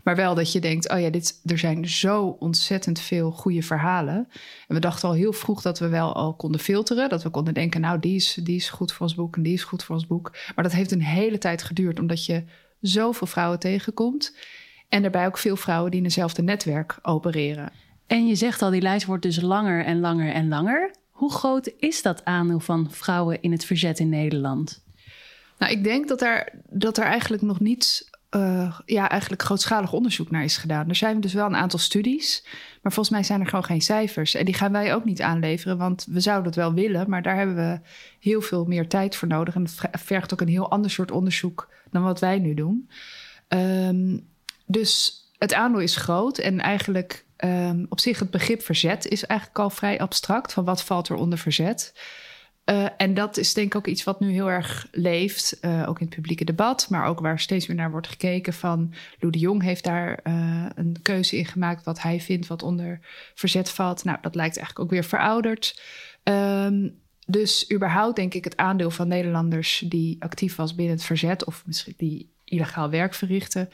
Maar 0.04 0.16
wel 0.16 0.34
dat 0.34 0.52
je 0.52 0.60
denkt, 0.60 0.90
oh 0.90 1.00
ja, 1.00 1.10
dit, 1.10 1.40
er 1.44 1.58
zijn 1.58 1.88
zo 1.88 2.36
ontzettend 2.38 3.00
veel 3.00 3.30
goede 3.30 3.62
verhalen. 3.62 4.28
En 4.68 4.74
we 4.74 4.80
dachten 4.80 5.08
al 5.08 5.14
heel 5.14 5.32
vroeg 5.32 5.62
dat 5.62 5.78
we 5.78 5.88
wel 5.88 6.14
al 6.14 6.34
konden 6.34 6.60
filteren. 6.60 7.08
Dat 7.08 7.22
we 7.22 7.30
konden 7.30 7.54
denken, 7.54 7.80
nou, 7.80 7.98
die 7.98 8.14
is, 8.14 8.38
die 8.42 8.56
is 8.56 8.70
goed 8.70 8.92
voor 8.92 9.06
ons 9.06 9.14
boek 9.14 9.36
en 9.36 9.42
die 9.42 9.52
is 9.52 9.64
goed 9.64 9.84
voor 9.84 9.94
ons 9.94 10.06
boek. 10.06 10.36
Maar 10.54 10.64
dat 10.64 10.72
heeft 10.72 10.92
een 10.92 11.02
hele 11.02 11.38
tijd 11.38 11.62
geduurd, 11.62 12.00
omdat 12.00 12.24
je 12.24 12.44
zoveel 12.80 13.26
vrouwen 13.26 13.58
tegenkomt... 13.58 14.34
En 14.88 15.02
daarbij 15.02 15.26
ook 15.26 15.38
veel 15.38 15.56
vrouwen 15.56 15.90
die 15.90 16.00
in 16.00 16.06
eenzelfde 16.06 16.42
netwerk 16.42 16.98
opereren. 17.02 17.72
En 18.06 18.26
je 18.26 18.34
zegt 18.34 18.62
al, 18.62 18.70
die 18.70 18.82
lijst 18.82 19.06
wordt 19.06 19.22
dus 19.22 19.40
langer 19.40 19.84
en 19.84 20.00
langer 20.00 20.32
en 20.32 20.48
langer. 20.48 20.94
Hoe 21.10 21.32
groot 21.32 21.72
is 21.78 22.02
dat 22.02 22.24
aandeel 22.24 22.60
van 22.60 22.90
vrouwen 22.90 23.42
in 23.42 23.52
het 23.52 23.64
verzet 23.64 23.98
in 23.98 24.08
Nederland? 24.08 24.84
Nou, 25.58 25.72
ik 25.72 25.84
denk 25.84 26.08
dat 26.08 26.22
er, 26.22 26.52
dat 26.68 26.98
er 26.98 27.04
eigenlijk 27.04 27.42
nog 27.42 27.60
niet 27.60 28.10
uh, 28.30 28.78
ja, 28.86 29.08
eigenlijk 29.08 29.42
grootschalig 29.42 29.92
onderzoek 29.92 30.30
naar 30.30 30.44
is 30.44 30.56
gedaan. 30.56 30.88
Er 30.88 30.94
zijn 30.94 31.20
dus 31.20 31.32
wel 31.32 31.46
een 31.46 31.56
aantal 31.56 31.78
studies, 31.78 32.44
maar 32.82 32.92
volgens 32.92 33.10
mij 33.10 33.22
zijn 33.22 33.40
er 33.40 33.46
gewoon 33.46 33.64
geen 33.64 33.80
cijfers. 33.80 34.34
En 34.34 34.44
die 34.44 34.54
gaan 34.54 34.72
wij 34.72 34.94
ook 34.94 35.04
niet 35.04 35.22
aanleveren, 35.22 35.78
want 35.78 36.06
we 36.10 36.20
zouden 36.20 36.46
het 36.46 36.56
wel 36.56 36.74
willen, 36.74 37.10
maar 37.10 37.22
daar 37.22 37.36
hebben 37.36 37.56
we 37.56 37.80
heel 38.20 38.40
veel 38.40 38.64
meer 38.64 38.88
tijd 38.88 39.16
voor 39.16 39.28
nodig. 39.28 39.54
En 39.54 39.62
het 39.62 39.80
vergt 39.92 40.32
ook 40.32 40.40
een 40.40 40.48
heel 40.48 40.70
ander 40.70 40.90
soort 40.90 41.10
onderzoek 41.10 41.68
dan 41.90 42.02
wat 42.02 42.20
wij 42.20 42.38
nu 42.38 42.54
doen. 42.54 42.90
Um, 43.48 44.26
dus 44.66 45.24
het 45.38 45.54
aandeel 45.54 45.80
is 45.80 45.96
groot 45.96 46.38
en 46.38 46.60
eigenlijk 46.60 47.24
um, 47.44 47.86
op 47.88 48.00
zich 48.00 48.18
het 48.18 48.30
begrip 48.30 48.62
verzet 48.62 49.06
is 49.06 49.26
eigenlijk 49.26 49.58
al 49.58 49.70
vrij 49.70 50.00
abstract. 50.00 50.52
Van 50.52 50.64
wat 50.64 50.82
valt 50.82 51.08
er 51.08 51.16
onder 51.16 51.38
verzet? 51.38 51.92
Uh, 52.70 52.86
en 52.96 53.14
dat 53.14 53.36
is 53.36 53.54
denk 53.54 53.66
ik 53.66 53.74
ook 53.74 53.86
iets 53.86 54.04
wat 54.04 54.20
nu 54.20 54.30
heel 54.30 54.50
erg 54.50 54.88
leeft, 54.90 55.58
uh, 55.60 55.88
ook 55.88 55.98
in 55.98 56.06
het 56.06 56.14
publieke 56.14 56.44
debat, 56.44 56.86
maar 56.90 57.06
ook 57.06 57.20
waar 57.20 57.40
steeds 57.40 57.66
meer 57.66 57.76
naar 57.76 57.90
wordt 57.90 58.08
gekeken 58.08 58.52
van 58.52 58.94
Lou 59.18 59.32
de 59.32 59.38
Jong 59.38 59.62
heeft 59.62 59.84
daar 59.84 60.20
uh, 60.24 60.66
een 60.74 60.96
keuze 61.02 61.36
in 61.36 61.46
gemaakt 61.46 61.84
wat 61.84 62.02
hij 62.02 62.20
vindt 62.20 62.46
wat 62.46 62.62
onder 62.62 63.00
verzet 63.34 63.70
valt. 63.70 64.04
Nou, 64.04 64.18
dat 64.20 64.34
lijkt 64.34 64.56
eigenlijk 64.56 64.86
ook 64.86 64.92
weer 64.92 65.04
verouderd. 65.04 65.80
Um, 66.22 67.04
dus 67.26 67.72
überhaupt 67.72 68.16
denk 68.16 68.34
ik 68.34 68.44
het 68.44 68.56
aandeel 68.56 68.90
van 68.90 69.08
Nederlanders 69.08 69.84
die 69.88 70.16
actief 70.18 70.56
was 70.56 70.74
binnen 70.74 70.94
het 70.94 71.04
verzet 71.04 71.44
of 71.44 71.62
misschien 71.66 71.94
die 71.96 72.32
illegaal 72.44 72.90
werk 72.90 73.14
verrichten, 73.14 73.70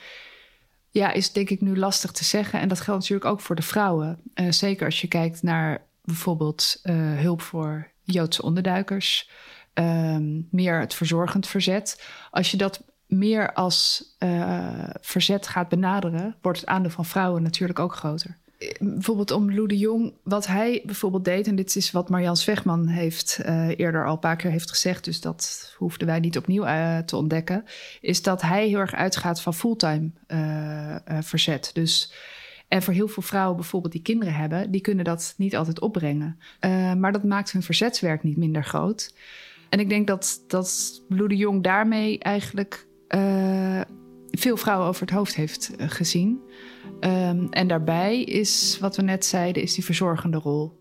ja, 0.92 1.12
is 1.12 1.32
denk 1.32 1.50
ik 1.50 1.60
nu 1.60 1.78
lastig 1.78 2.10
te 2.10 2.24
zeggen. 2.24 2.60
En 2.60 2.68
dat 2.68 2.80
geldt 2.80 3.00
natuurlijk 3.00 3.30
ook 3.30 3.40
voor 3.40 3.56
de 3.56 3.62
vrouwen. 3.62 4.20
Uh, 4.34 4.50
zeker 4.50 4.86
als 4.86 5.00
je 5.00 5.08
kijkt 5.08 5.42
naar 5.42 5.86
bijvoorbeeld 6.04 6.80
hulp 7.16 7.40
voor 7.40 7.90
Joodse 8.02 8.42
onderduikers, 8.42 9.30
ehm, 9.72 10.40
meer 10.50 10.80
het 10.80 10.94
verzorgend 10.94 11.46
verzet. 11.46 12.08
Als 12.30 12.50
je 12.50 12.56
dat 12.56 12.84
meer 13.06 13.52
als 13.52 14.04
verzet 15.00 15.48
gaat 15.48 15.68
benaderen, 15.68 16.36
wordt 16.42 16.60
het 16.60 16.68
aandeel 16.68 16.90
van 16.90 17.04
vrouwen 17.04 17.42
natuurlijk 17.42 17.78
ook 17.78 17.94
groter 17.94 18.40
bijvoorbeeld 18.78 19.30
om 19.30 19.54
Lou 19.54 19.66
de 19.66 19.78
Jong, 19.78 20.12
wat 20.22 20.46
hij 20.46 20.82
bijvoorbeeld 20.84 21.24
deed, 21.24 21.46
en 21.46 21.56
dit 21.56 21.76
is 21.76 21.90
wat 21.90 22.08
Marjan 22.08 22.36
Zwegman 22.36 22.86
heeft 22.86 23.40
uh, 23.46 23.68
eerder 23.76 24.06
al 24.06 24.12
een 24.12 24.18
paar 24.18 24.36
keer 24.36 24.50
heeft 24.50 24.70
gezegd, 24.70 25.04
dus 25.04 25.20
dat 25.20 25.74
hoefden 25.78 26.06
wij 26.06 26.20
niet 26.20 26.36
opnieuw 26.36 26.64
uh, 26.64 26.98
te 26.98 27.16
ontdekken, 27.16 27.64
is 28.00 28.22
dat 28.22 28.42
hij 28.42 28.68
heel 28.68 28.78
erg 28.78 28.94
uitgaat 28.94 29.40
van 29.40 29.54
fulltime 29.54 30.10
uh, 30.28 30.96
verzet. 31.20 31.70
Dus 31.72 32.12
en 32.68 32.82
voor 32.82 32.94
heel 32.94 33.08
veel 33.08 33.22
vrouwen 33.22 33.56
bijvoorbeeld 33.56 33.92
die 33.92 34.02
kinderen 34.02 34.34
hebben, 34.34 34.70
die 34.70 34.80
kunnen 34.80 35.04
dat 35.04 35.34
niet 35.36 35.56
altijd 35.56 35.80
opbrengen. 35.80 36.38
maar 36.98 37.12
dat 37.12 37.24
maakt 37.24 37.52
hun 37.52 37.62
verzetswerk 37.62 38.22
niet 38.22 38.36
minder 38.36 38.64
groot. 38.64 39.14
En 39.68 39.80
ik 39.80 39.88
denk 39.88 40.06
dat, 40.06 40.44
dat 40.46 41.00
Lou 41.08 41.28
de 41.28 41.36
Jong 41.36 41.62
daarmee 41.62 42.18
eigenlijk 42.18 42.86
veel 44.32 44.56
vrouwen 44.56 44.88
over 44.88 45.00
het 45.00 45.10
hoofd 45.10 45.34
heeft 45.34 45.70
gezien. 45.78 46.40
Um, 47.00 47.46
en 47.50 47.68
daarbij 47.68 48.22
is, 48.22 48.78
wat 48.80 48.96
we 48.96 49.02
net 49.02 49.24
zeiden, 49.24 49.62
is 49.62 49.74
die 49.74 49.84
verzorgende 49.84 50.38
rol. 50.38 50.80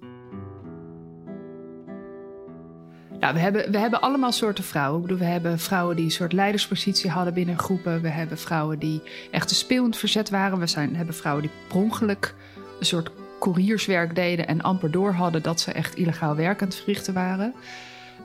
We 3.19 3.39
hebben, 3.39 3.71
we 3.71 3.77
hebben 3.77 4.01
allemaal 4.01 4.31
soorten 4.31 4.63
vrouwen. 4.63 4.95
Ik 4.95 5.07
bedoel, 5.07 5.25
we 5.25 5.31
hebben 5.31 5.59
vrouwen 5.59 5.95
die 5.95 6.05
een 6.05 6.11
soort 6.11 6.33
leiderspositie 6.33 7.09
hadden 7.09 7.33
binnen 7.33 7.57
groepen. 7.59 8.01
We 8.01 8.09
hebben 8.09 8.37
vrouwen 8.37 8.79
die 8.79 9.01
echt 9.31 9.49
een 9.49 9.55
speelend 9.55 9.97
verzet 9.97 10.29
waren. 10.29 10.59
We 10.59 10.67
zijn, 10.67 10.95
hebben 10.95 11.15
vrouwen 11.15 11.43
die 11.43 11.51
prongelijk 11.67 12.35
een 12.79 12.85
soort 12.85 13.11
courierswerk 13.39 14.15
deden 14.15 14.47
en 14.47 14.61
amper 14.61 14.91
door 14.91 15.11
hadden 15.11 15.43
dat 15.43 15.59
ze 15.59 15.71
echt 15.71 15.95
illegaal 15.95 16.35
werk 16.35 16.61
aan 16.61 16.67
het 16.67 16.77
verrichten 16.77 17.13
waren. 17.13 17.53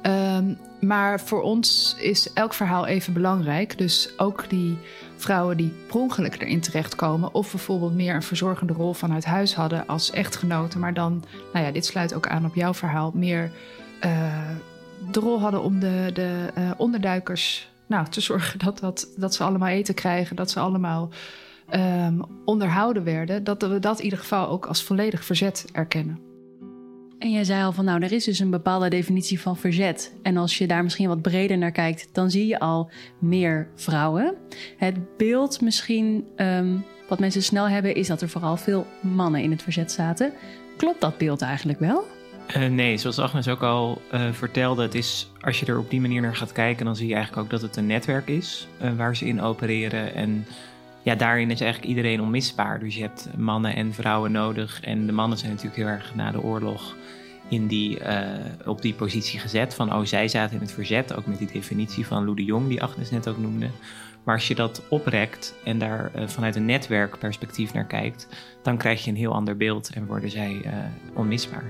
Um, 0.02 0.58
maar 0.80 1.20
voor 1.20 1.42
ons 1.42 1.96
is 1.98 2.32
elk 2.32 2.54
verhaal 2.54 2.86
even 2.86 3.12
belangrijk. 3.12 3.78
Dus 3.78 4.10
ook 4.16 4.44
die 4.48 4.78
vrouwen 5.16 5.56
die 5.56 5.72
per 5.86 6.36
erin 6.38 6.60
terechtkomen, 6.60 7.34
of 7.34 7.50
bijvoorbeeld 7.50 7.94
meer 7.94 8.14
een 8.14 8.22
verzorgende 8.22 8.72
rol 8.72 8.94
vanuit 8.94 9.24
huis 9.24 9.54
hadden 9.54 9.86
als 9.86 10.10
echtgenoten, 10.10 10.80
maar 10.80 10.94
dan, 10.94 11.24
nou 11.52 11.64
ja, 11.64 11.72
dit 11.72 11.86
sluit 11.86 12.14
ook 12.14 12.26
aan 12.26 12.44
op 12.44 12.54
jouw 12.54 12.74
verhaal, 12.74 13.10
meer 13.14 13.50
uh, 14.04 14.50
de 15.12 15.20
rol 15.20 15.40
hadden 15.40 15.62
om 15.62 15.80
de, 15.80 16.10
de 16.12 16.52
uh, 16.58 16.70
onderduikers 16.76 17.68
nou, 17.86 18.06
te 18.08 18.20
zorgen 18.20 18.58
dat, 18.58 18.78
dat, 18.78 19.08
dat 19.16 19.34
ze 19.34 19.44
allemaal 19.44 19.68
eten 19.68 19.94
krijgen, 19.94 20.36
dat 20.36 20.50
ze 20.50 20.60
allemaal 20.60 21.10
um, 21.74 22.22
onderhouden 22.44 23.04
werden, 23.04 23.44
dat 23.44 23.62
we 23.62 23.78
dat 23.78 23.98
in 23.98 24.04
ieder 24.04 24.18
geval 24.18 24.48
ook 24.48 24.66
als 24.66 24.82
volledig 24.82 25.24
verzet 25.24 25.64
erkennen. 25.72 26.25
En 27.18 27.30
jij 27.30 27.44
zei 27.44 27.64
al 27.64 27.72
van 27.72 27.84
nou, 27.84 28.02
er 28.02 28.12
is 28.12 28.24
dus 28.24 28.38
een 28.38 28.50
bepaalde 28.50 28.88
definitie 28.88 29.40
van 29.40 29.56
verzet. 29.56 30.14
En 30.22 30.36
als 30.36 30.58
je 30.58 30.66
daar 30.66 30.82
misschien 30.82 31.08
wat 31.08 31.22
breder 31.22 31.58
naar 31.58 31.72
kijkt, 31.72 32.08
dan 32.12 32.30
zie 32.30 32.46
je 32.46 32.58
al 32.58 32.90
meer 33.18 33.68
vrouwen. 33.74 34.34
Het 34.76 35.16
beeld 35.16 35.60
misschien 35.60 36.24
um, 36.36 36.84
wat 37.08 37.18
mensen 37.18 37.42
snel 37.42 37.68
hebben, 37.68 37.94
is 37.94 38.06
dat 38.06 38.22
er 38.22 38.28
vooral 38.28 38.56
veel 38.56 38.86
mannen 39.00 39.42
in 39.42 39.50
het 39.50 39.62
verzet 39.62 39.92
zaten. 39.92 40.32
Klopt 40.76 41.00
dat 41.00 41.18
beeld 41.18 41.42
eigenlijk 41.42 41.78
wel? 41.78 42.04
Uh, 42.56 42.66
nee, 42.66 42.96
zoals 42.96 43.18
Agnes 43.18 43.48
ook 43.48 43.62
al 43.62 44.02
uh, 44.14 44.32
vertelde, 44.32 44.82
het 44.82 44.94
is, 44.94 45.30
als 45.40 45.60
je 45.60 45.66
er 45.66 45.78
op 45.78 45.90
die 45.90 46.00
manier 46.00 46.20
naar 46.20 46.36
gaat 46.36 46.52
kijken, 46.52 46.84
dan 46.84 46.96
zie 46.96 47.08
je 47.08 47.14
eigenlijk 47.14 47.44
ook 47.44 47.50
dat 47.50 47.62
het 47.62 47.76
een 47.76 47.86
netwerk 47.86 48.28
is 48.28 48.68
uh, 48.82 48.96
waar 48.96 49.16
ze 49.16 49.26
in 49.26 49.40
opereren. 49.40 50.14
En 50.14 50.46
ja, 51.06 51.14
daarin 51.14 51.50
is 51.50 51.60
eigenlijk 51.60 51.90
iedereen 51.90 52.20
onmisbaar. 52.20 52.78
Dus 52.78 52.94
je 52.94 53.00
hebt 53.00 53.28
mannen 53.36 53.74
en 53.74 53.92
vrouwen 53.92 54.32
nodig. 54.32 54.80
En 54.80 55.06
de 55.06 55.12
mannen 55.12 55.38
zijn 55.38 55.50
natuurlijk 55.50 55.76
heel 55.76 55.86
erg 55.86 56.14
na 56.14 56.30
de 56.30 56.42
oorlog 56.42 56.96
in 57.48 57.66
die, 57.66 58.00
uh, 58.00 58.28
op 58.64 58.82
die 58.82 58.94
positie 58.94 59.38
gezet. 59.38 59.74
Van 59.74 59.94
oh, 59.94 60.04
zij 60.04 60.28
zaten 60.28 60.54
in 60.54 60.60
het 60.60 60.72
verzet. 60.72 61.14
Ook 61.14 61.26
met 61.26 61.38
die 61.38 61.52
definitie 61.52 62.06
van 62.06 62.24
Lou 62.24 62.36
de 62.36 62.44
Jong, 62.44 62.68
die 62.68 62.82
Agnes 62.82 63.10
net 63.10 63.28
ook 63.28 63.38
noemde. 63.38 63.70
Maar 64.24 64.34
als 64.34 64.48
je 64.48 64.54
dat 64.54 64.82
oprekt 64.88 65.54
en 65.64 65.78
daar 65.78 66.10
uh, 66.16 66.28
vanuit 66.28 66.56
een 66.56 66.64
netwerkperspectief 66.64 67.72
naar 67.72 67.86
kijkt, 67.86 68.28
dan 68.62 68.76
krijg 68.76 69.04
je 69.04 69.10
een 69.10 69.16
heel 69.16 69.34
ander 69.34 69.56
beeld 69.56 69.90
en 69.94 70.06
worden 70.06 70.30
zij 70.30 70.52
uh, 70.64 70.72
onmisbaar. 71.14 71.64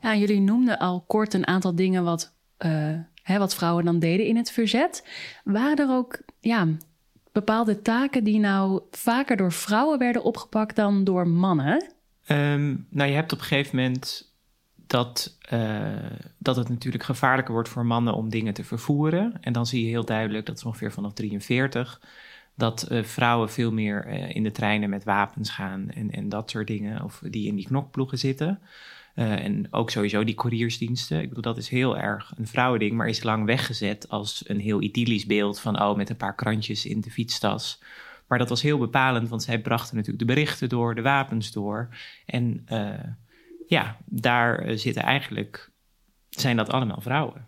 Ja, 0.00 0.16
jullie 0.16 0.40
noemden 0.40 0.78
al 0.78 1.04
kort 1.06 1.34
een 1.34 1.46
aantal 1.46 1.74
dingen 1.74 2.04
wat 2.04 2.36
hè, 3.28 3.38
wat 3.38 3.54
vrouwen 3.54 3.84
dan 3.84 3.98
deden 3.98 4.26
in 4.26 4.36
het 4.36 4.50
verzet. 4.50 5.08
Waren 5.44 5.76
er 5.76 5.90
ook 5.90 6.20
ja, 6.40 6.66
bepaalde 7.32 7.82
taken 7.82 8.24
die 8.24 8.38
nou 8.38 8.82
vaker 8.90 9.36
door 9.36 9.52
vrouwen 9.52 9.98
werden 9.98 10.22
opgepakt 10.22 10.76
dan 10.76 11.04
door 11.04 11.28
mannen? 11.28 11.92
Um, 12.28 12.86
nou, 12.90 13.08
je 13.08 13.14
hebt 13.14 13.32
op 13.32 13.38
een 13.38 13.44
gegeven 13.44 13.76
moment 13.76 14.32
dat, 14.86 15.36
uh, 15.52 15.88
dat 16.38 16.56
het 16.56 16.68
natuurlijk 16.68 17.04
gevaarlijker 17.04 17.54
wordt 17.54 17.68
voor 17.68 17.86
mannen 17.86 18.14
om 18.14 18.28
dingen 18.28 18.54
te 18.54 18.64
vervoeren. 18.64 19.38
En 19.40 19.52
dan 19.52 19.66
zie 19.66 19.82
je 19.82 19.88
heel 19.88 20.04
duidelijk, 20.04 20.46
dat 20.46 20.56
is 20.56 20.64
ongeveer 20.64 20.92
vanaf 20.92 21.12
43, 21.12 22.00
dat 22.54 22.88
uh, 22.90 23.02
vrouwen 23.02 23.50
veel 23.50 23.72
meer 23.72 24.06
uh, 24.06 24.34
in 24.34 24.42
de 24.42 24.50
treinen 24.50 24.90
met 24.90 25.04
wapens 25.04 25.50
gaan 25.50 25.90
en, 25.90 26.10
en 26.10 26.28
dat 26.28 26.50
soort 26.50 26.66
dingen, 26.66 27.04
of 27.04 27.22
die 27.30 27.46
in 27.46 27.56
die 27.56 27.66
knokploegen 27.66 28.18
zitten. 28.18 28.60
Uh, 29.18 29.44
en 29.44 29.66
ook 29.70 29.90
sowieso 29.90 30.24
die 30.24 30.34
couriersdiensten. 30.34 31.20
Ik 31.20 31.28
bedoel, 31.28 31.42
dat 31.42 31.56
is 31.56 31.68
heel 31.68 31.98
erg 31.98 32.32
een 32.36 32.46
vrouwending, 32.46 32.92
maar 32.92 33.08
is 33.08 33.22
lang 33.22 33.44
weggezet 33.44 34.08
als 34.08 34.42
een 34.46 34.60
heel 34.60 34.82
idyllisch 34.82 35.26
beeld 35.26 35.60
van, 35.60 35.80
oh, 35.80 35.96
met 35.96 36.10
een 36.10 36.16
paar 36.16 36.34
krantjes 36.34 36.86
in 36.86 37.00
de 37.00 37.10
fietstas. 37.10 37.82
Maar 38.26 38.38
dat 38.38 38.48
was 38.48 38.62
heel 38.62 38.78
bepalend, 38.78 39.28
want 39.28 39.42
zij 39.42 39.60
brachten 39.60 39.96
natuurlijk 39.96 40.26
de 40.26 40.34
berichten 40.34 40.68
door, 40.68 40.94
de 40.94 41.02
wapens 41.02 41.52
door. 41.52 41.88
En 42.26 42.66
uh, 42.72 42.90
ja, 43.66 43.96
daar 44.04 44.68
uh, 44.68 44.76
zitten 44.76 45.02
eigenlijk, 45.02 45.70
zijn 46.28 46.56
dat 46.56 46.70
allemaal 46.70 47.00
vrouwen. 47.00 47.46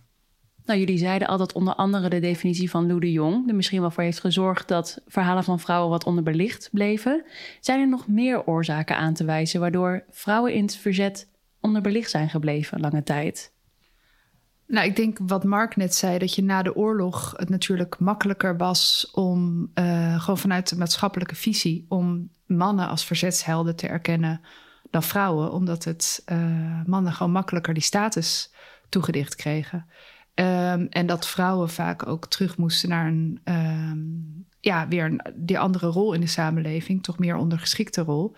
Nou, 0.64 0.78
jullie 0.78 0.98
zeiden 0.98 1.28
al 1.28 1.38
dat 1.38 1.52
onder 1.52 1.74
andere 1.74 2.08
de 2.08 2.20
definitie 2.20 2.70
van 2.70 2.86
Lou 2.86 3.00
de 3.00 3.12
Jong 3.12 3.48
er 3.48 3.54
misschien 3.54 3.80
wel 3.80 3.90
voor 3.90 4.02
heeft 4.02 4.20
gezorgd 4.20 4.68
dat 4.68 5.02
verhalen 5.06 5.44
van 5.44 5.60
vrouwen 5.60 5.90
wat 5.90 6.04
onderbelicht 6.04 6.68
bleven. 6.72 7.24
Zijn 7.60 7.80
er 7.80 7.88
nog 7.88 8.08
meer 8.08 8.46
oorzaken 8.46 8.96
aan 8.96 9.14
te 9.14 9.24
wijzen 9.24 9.60
waardoor 9.60 10.04
vrouwen 10.10 10.54
in 10.54 10.62
het 10.62 10.76
verzet 10.76 11.29
onderbelicht 11.60 12.10
zijn 12.10 12.30
gebleven 12.30 12.80
lange 12.80 13.02
tijd? 13.02 13.52
Nou, 14.66 14.86
ik 14.86 14.96
denk 14.96 15.18
wat 15.22 15.44
Mark 15.44 15.76
net 15.76 15.94
zei, 15.94 16.18
dat 16.18 16.34
je 16.34 16.42
na 16.42 16.62
de 16.62 16.74
oorlog 16.74 17.34
het 17.36 17.48
natuurlijk 17.48 17.98
makkelijker 17.98 18.56
was 18.56 19.10
om 19.12 19.70
uh, 19.74 20.20
gewoon 20.20 20.38
vanuit 20.38 20.68
de 20.68 20.76
maatschappelijke 20.76 21.34
visie 21.34 21.86
om 21.88 22.30
mannen 22.46 22.88
als 22.88 23.04
verzetshelden 23.04 23.76
te 23.76 23.86
erkennen 23.86 24.40
dan 24.90 25.02
vrouwen, 25.02 25.52
omdat 25.52 25.84
het 25.84 26.22
uh, 26.26 26.80
mannen 26.86 27.12
gewoon 27.12 27.32
makkelijker 27.32 27.74
die 27.74 27.82
status 27.82 28.52
toegedicht 28.88 29.34
kregen. 29.34 29.86
Um, 30.34 30.86
en 30.88 31.06
dat 31.06 31.26
vrouwen 31.26 31.68
vaak 31.68 32.06
ook 32.06 32.26
terug 32.26 32.56
moesten 32.56 32.88
naar 32.88 33.06
een, 33.06 33.40
um, 33.44 34.46
ja, 34.60 34.88
weer 34.88 35.32
die 35.34 35.58
andere 35.58 35.86
rol 35.86 36.12
in 36.12 36.20
de 36.20 36.26
samenleving, 36.26 37.02
toch 37.02 37.18
meer 37.18 37.36
ondergeschikte 37.36 38.02
rol. 38.02 38.34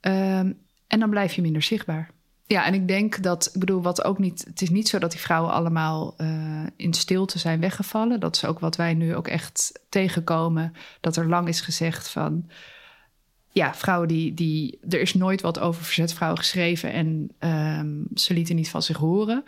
Um, 0.00 0.58
en 0.86 0.98
dan 0.98 1.10
blijf 1.10 1.32
je 1.32 1.42
minder 1.42 1.62
zichtbaar. 1.62 2.10
Ja, 2.48 2.64
en 2.64 2.74
ik 2.74 2.88
denk 2.88 3.22
dat, 3.22 3.50
ik 3.52 3.60
bedoel, 3.60 3.82
wat 3.82 4.04
ook 4.04 4.18
niet, 4.18 4.44
het 4.44 4.62
is 4.62 4.70
niet 4.70 4.88
zo 4.88 4.98
dat 4.98 5.10
die 5.10 5.20
vrouwen 5.20 5.52
allemaal 5.52 6.14
uh, 6.18 6.66
in 6.76 6.94
stilte 6.94 7.38
zijn 7.38 7.60
weggevallen. 7.60 8.20
Dat 8.20 8.36
is 8.36 8.44
ook 8.44 8.58
wat 8.58 8.76
wij 8.76 8.94
nu 8.94 9.14
ook 9.14 9.28
echt 9.28 9.80
tegenkomen. 9.88 10.72
Dat 11.00 11.16
er 11.16 11.28
lang 11.28 11.48
is 11.48 11.60
gezegd 11.60 12.08
van, 12.08 12.50
ja, 13.50 13.74
vrouwen 13.74 14.08
die, 14.08 14.34
die, 14.34 14.78
er 14.88 15.00
is 15.00 15.14
nooit 15.14 15.40
wat 15.40 15.58
over 15.58 15.84
verzetvrouwen 15.84 16.38
geschreven 16.38 16.92
en 16.92 17.30
um, 17.78 18.06
ze 18.14 18.34
lieten 18.34 18.56
niet 18.56 18.70
van 18.70 18.82
zich 18.82 18.96
horen. 18.96 19.44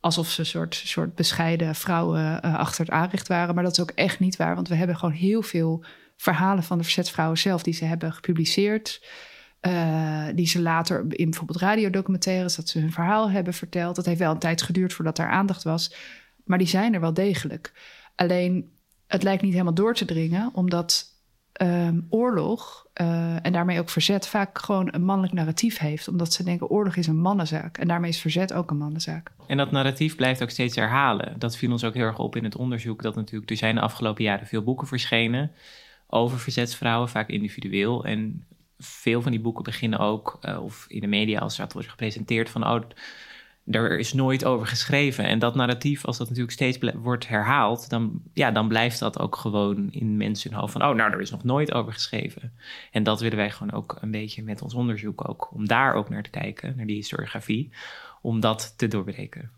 Alsof 0.00 0.30
ze 0.30 0.40
een 0.40 0.46
soort, 0.46 0.74
soort 0.74 1.14
bescheiden 1.14 1.74
vrouwen 1.74 2.40
uh, 2.44 2.58
achter 2.58 2.84
het 2.84 2.94
aanrecht 2.94 3.28
waren. 3.28 3.54
Maar 3.54 3.64
dat 3.64 3.72
is 3.72 3.80
ook 3.80 3.90
echt 3.90 4.20
niet 4.20 4.36
waar, 4.36 4.54
want 4.54 4.68
we 4.68 4.74
hebben 4.74 4.96
gewoon 4.96 5.14
heel 5.14 5.42
veel 5.42 5.84
verhalen 6.16 6.62
van 6.62 6.78
de 6.78 6.84
verzetsvrouwen 6.84 7.38
zelf 7.38 7.62
die 7.62 7.74
ze 7.74 7.84
hebben 7.84 8.12
gepubliceerd. 8.12 9.00
Uh, 9.66 10.26
die 10.34 10.46
ze 10.46 10.60
later 10.60 11.04
in 11.08 11.30
bijvoorbeeld 11.30 11.60
radiodocumentaires, 11.60 12.56
dat 12.56 12.68
ze 12.68 12.78
hun 12.78 12.92
verhaal 12.92 13.30
hebben 13.30 13.54
verteld. 13.54 13.96
Dat 13.96 14.06
heeft 14.06 14.18
wel 14.18 14.32
een 14.32 14.38
tijd 14.38 14.62
geduurd 14.62 14.92
voordat 14.92 15.16
daar 15.16 15.30
aandacht 15.30 15.62
was. 15.62 15.94
Maar 16.44 16.58
die 16.58 16.66
zijn 16.66 16.94
er 16.94 17.00
wel 17.00 17.14
degelijk. 17.14 17.72
Alleen 18.14 18.70
het 19.06 19.22
lijkt 19.22 19.42
niet 19.42 19.52
helemaal 19.52 19.74
door 19.74 19.94
te 19.94 20.04
dringen, 20.04 20.50
omdat 20.54 21.14
um, 21.62 22.06
oorlog 22.10 22.86
uh, 23.00 23.46
en 23.46 23.52
daarmee 23.52 23.80
ook 23.80 23.90
verzet 23.90 24.28
vaak 24.28 24.58
gewoon 24.58 24.88
een 24.90 25.04
mannelijk 25.04 25.34
narratief 25.34 25.78
heeft. 25.78 26.08
Omdat 26.08 26.32
ze 26.32 26.44
denken 26.44 26.68
oorlog 26.68 26.96
is 26.96 27.06
een 27.06 27.20
mannenzaak 27.20 27.78
en 27.78 27.88
daarmee 27.88 28.10
is 28.10 28.20
verzet 28.20 28.52
ook 28.52 28.70
een 28.70 28.76
mannenzaak. 28.76 29.30
En 29.46 29.56
dat 29.56 29.70
narratief 29.70 30.16
blijft 30.16 30.42
ook 30.42 30.50
steeds 30.50 30.76
herhalen. 30.76 31.38
Dat 31.38 31.56
viel 31.56 31.70
ons 31.70 31.84
ook 31.84 31.94
heel 31.94 32.04
erg 32.04 32.18
op 32.18 32.36
in 32.36 32.44
het 32.44 32.56
onderzoek. 32.56 33.02
Dat 33.02 33.14
natuurlijk, 33.14 33.50
er 33.50 33.56
zijn 33.56 33.74
de 33.74 33.80
afgelopen 33.80 34.24
jaren 34.24 34.46
veel 34.46 34.62
boeken 34.62 34.86
verschenen 34.86 35.50
over 36.06 36.38
verzetsvrouwen, 36.38 37.08
vaak 37.08 37.28
individueel. 37.28 38.04
En 38.04 38.44
veel 38.78 39.22
van 39.22 39.30
die 39.30 39.40
boeken 39.40 39.64
beginnen 39.64 39.98
ook, 39.98 40.38
uh, 40.42 40.62
of 40.62 40.84
in 40.88 41.00
de 41.00 41.06
media 41.06 41.40
als 41.40 41.56
dat 41.56 41.72
wordt 41.72 41.88
gepresenteerd, 41.88 42.50
van 42.50 42.66
oh, 42.66 42.80
er 43.70 43.98
is 43.98 44.12
nooit 44.12 44.44
over 44.44 44.66
geschreven. 44.66 45.24
En 45.24 45.38
dat 45.38 45.54
narratief, 45.54 46.04
als 46.04 46.18
dat 46.18 46.28
natuurlijk 46.28 46.54
steeds 46.54 46.78
wordt 46.94 47.28
herhaald, 47.28 47.90
dan, 47.90 48.22
ja, 48.32 48.50
dan 48.50 48.68
blijft 48.68 48.98
dat 48.98 49.18
ook 49.18 49.36
gewoon 49.36 49.90
in 49.90 50.16
mensen 50.16 50.50
hun 50.50 50.60
hoofd 50.60 50.72
van, 50.72 50.82
oh, 50.84 50.94
nou, 50.94 51.12
er 51.12 51.20
is 51.20 51.30
nog 51.30 51.44
nooit 51.44 51.72
over 51.72 51.92
geschreven. 51.92 52.52
En 52.90 53.02
dat 53.02 53.20
willen 53.20 53.36
wij 53.36 53.50
gewoon 53.50 53.72
ook 53.72 53.98
een 54.00 54.10
beetje 54.10 54.42
met 54.42 54.62
ons 54.62 54.74
onderzoek 54.74 55.28
ook, 55.28 55.52
om 55.52 55.66
daar 55.66 55.94
ook 55.94 56.08
naar 56.08 56.22
te 56.22 56.30
kijken, 56.30 56.76
naar 56.76 56.86
die 56.86 56.96
historiografie, 56.96 57.70
om 58.22 58.40
dat 58.40 58.74
te 58.76 58.88
doorbreken. 58.88 59.50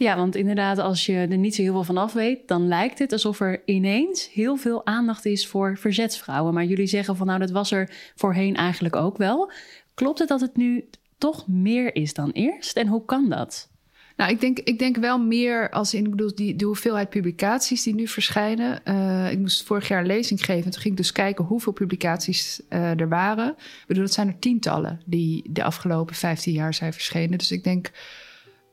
Ja, 0.00 0.16
want 0.16 0.36
inderdaad, 0.36 0.78
als 0.78 1.06
je 1.06 1.12
er 1.12 1.38
niet 1.38 1.54
zo 1.54 1.62
heel 1.62 1.72
veel 1.72 1.84
van 1.84 1.96
af 1.96 2.12
weet, 2.12 2.48
dan 2.48 2.68
lijkt 2.68 2.98
het 2.98 3.12
alsof 3.12 3.40
er 3.40 3.62
ineens 3.64 4.28
heel 4.32 4.56
veel 4.56 4.86
aandacht 4.86 5.24
is 5.24 5.46
voor 5.46 5.76
verzetsvrouwen. 5.78 6.54
Maar 6.54 6.64
jullie 6.64 6.86
zeggen 6.86 7.16
van 7.16 7.26
nou, 7.26 7.38
dat 7.38 7.50
was 7.50 7.70
er 7.70 7.90
voorheen 8.14 8.56
eigenlijk 8.56 8.96
ook 8.96 9.18
wel. 9.18 9.52
Klopt 9.94 10.18
het 10.18 10.28
dat 10.28 10.40
het 10.40 10.56
nu 10.56 10.88
toch 11.18 11.48
meer 11.48 11.94
is 11.94 12.14
dan 12.14 12.30
eerst? 12.30 12.76
En 12.76 12.86
hoe 12.86 13.04
kan 13.04 13.28
dat? 13.28 13.68
Nou, 14.16 14.30
ik 14.30 14.40
denk, 14.40 14.58
ik 14.58 14.78
denk 14.78 14.96
wel 14.96 15.18
meer 15.18 15.70
als 15.70 15.94
in, 15.94 16.04
ik 16.04 16.10
bedoel, 16.10 16.34
die, 16.34 16.56
de 16.56 16.64
hoeveelheid 16.64 17.10
publicaties 17.10 17.82
die 17.82 17.94
nu 17.94 18.06
verschijnen. 18.06 18.80
Uh, 18.84 19.30
ik 19.32 19.38
moest 19.38 19.62
vorig 19.62 19.88
jaar 19.88 20.00
een 20.00 20.06
lezing 20.06 20.44
geven. 20.44 20.70
Toen 20.70 20.80
ging 20.80 20.94
ik 20.94 21.00
dus 21.00 21.12
kijken 21.12 21.44
hoeveel 21.44 21.72
publicaties 21.72 22.60
uh, 22.70 23.00
er 23.00 23.08
waren. 23.08 23.48
Ik 23.58 23.84
bedoel, 23.86 24.02
dat 24.04 24.12
zijn 24.12 24.28
er 24.28 24.38
tientallen 24.38 25.00
die 25.04 25.44
de 25.50 25.62
afgelopen 25.62 26.14
15 26.14 26.52
jaar 26.52 26.74
zijn 26.74 26.92
verschenen. 26.92 27.38
Dus 27.38 27.52
ik 27.52 27.64
denk, 27.64 27.90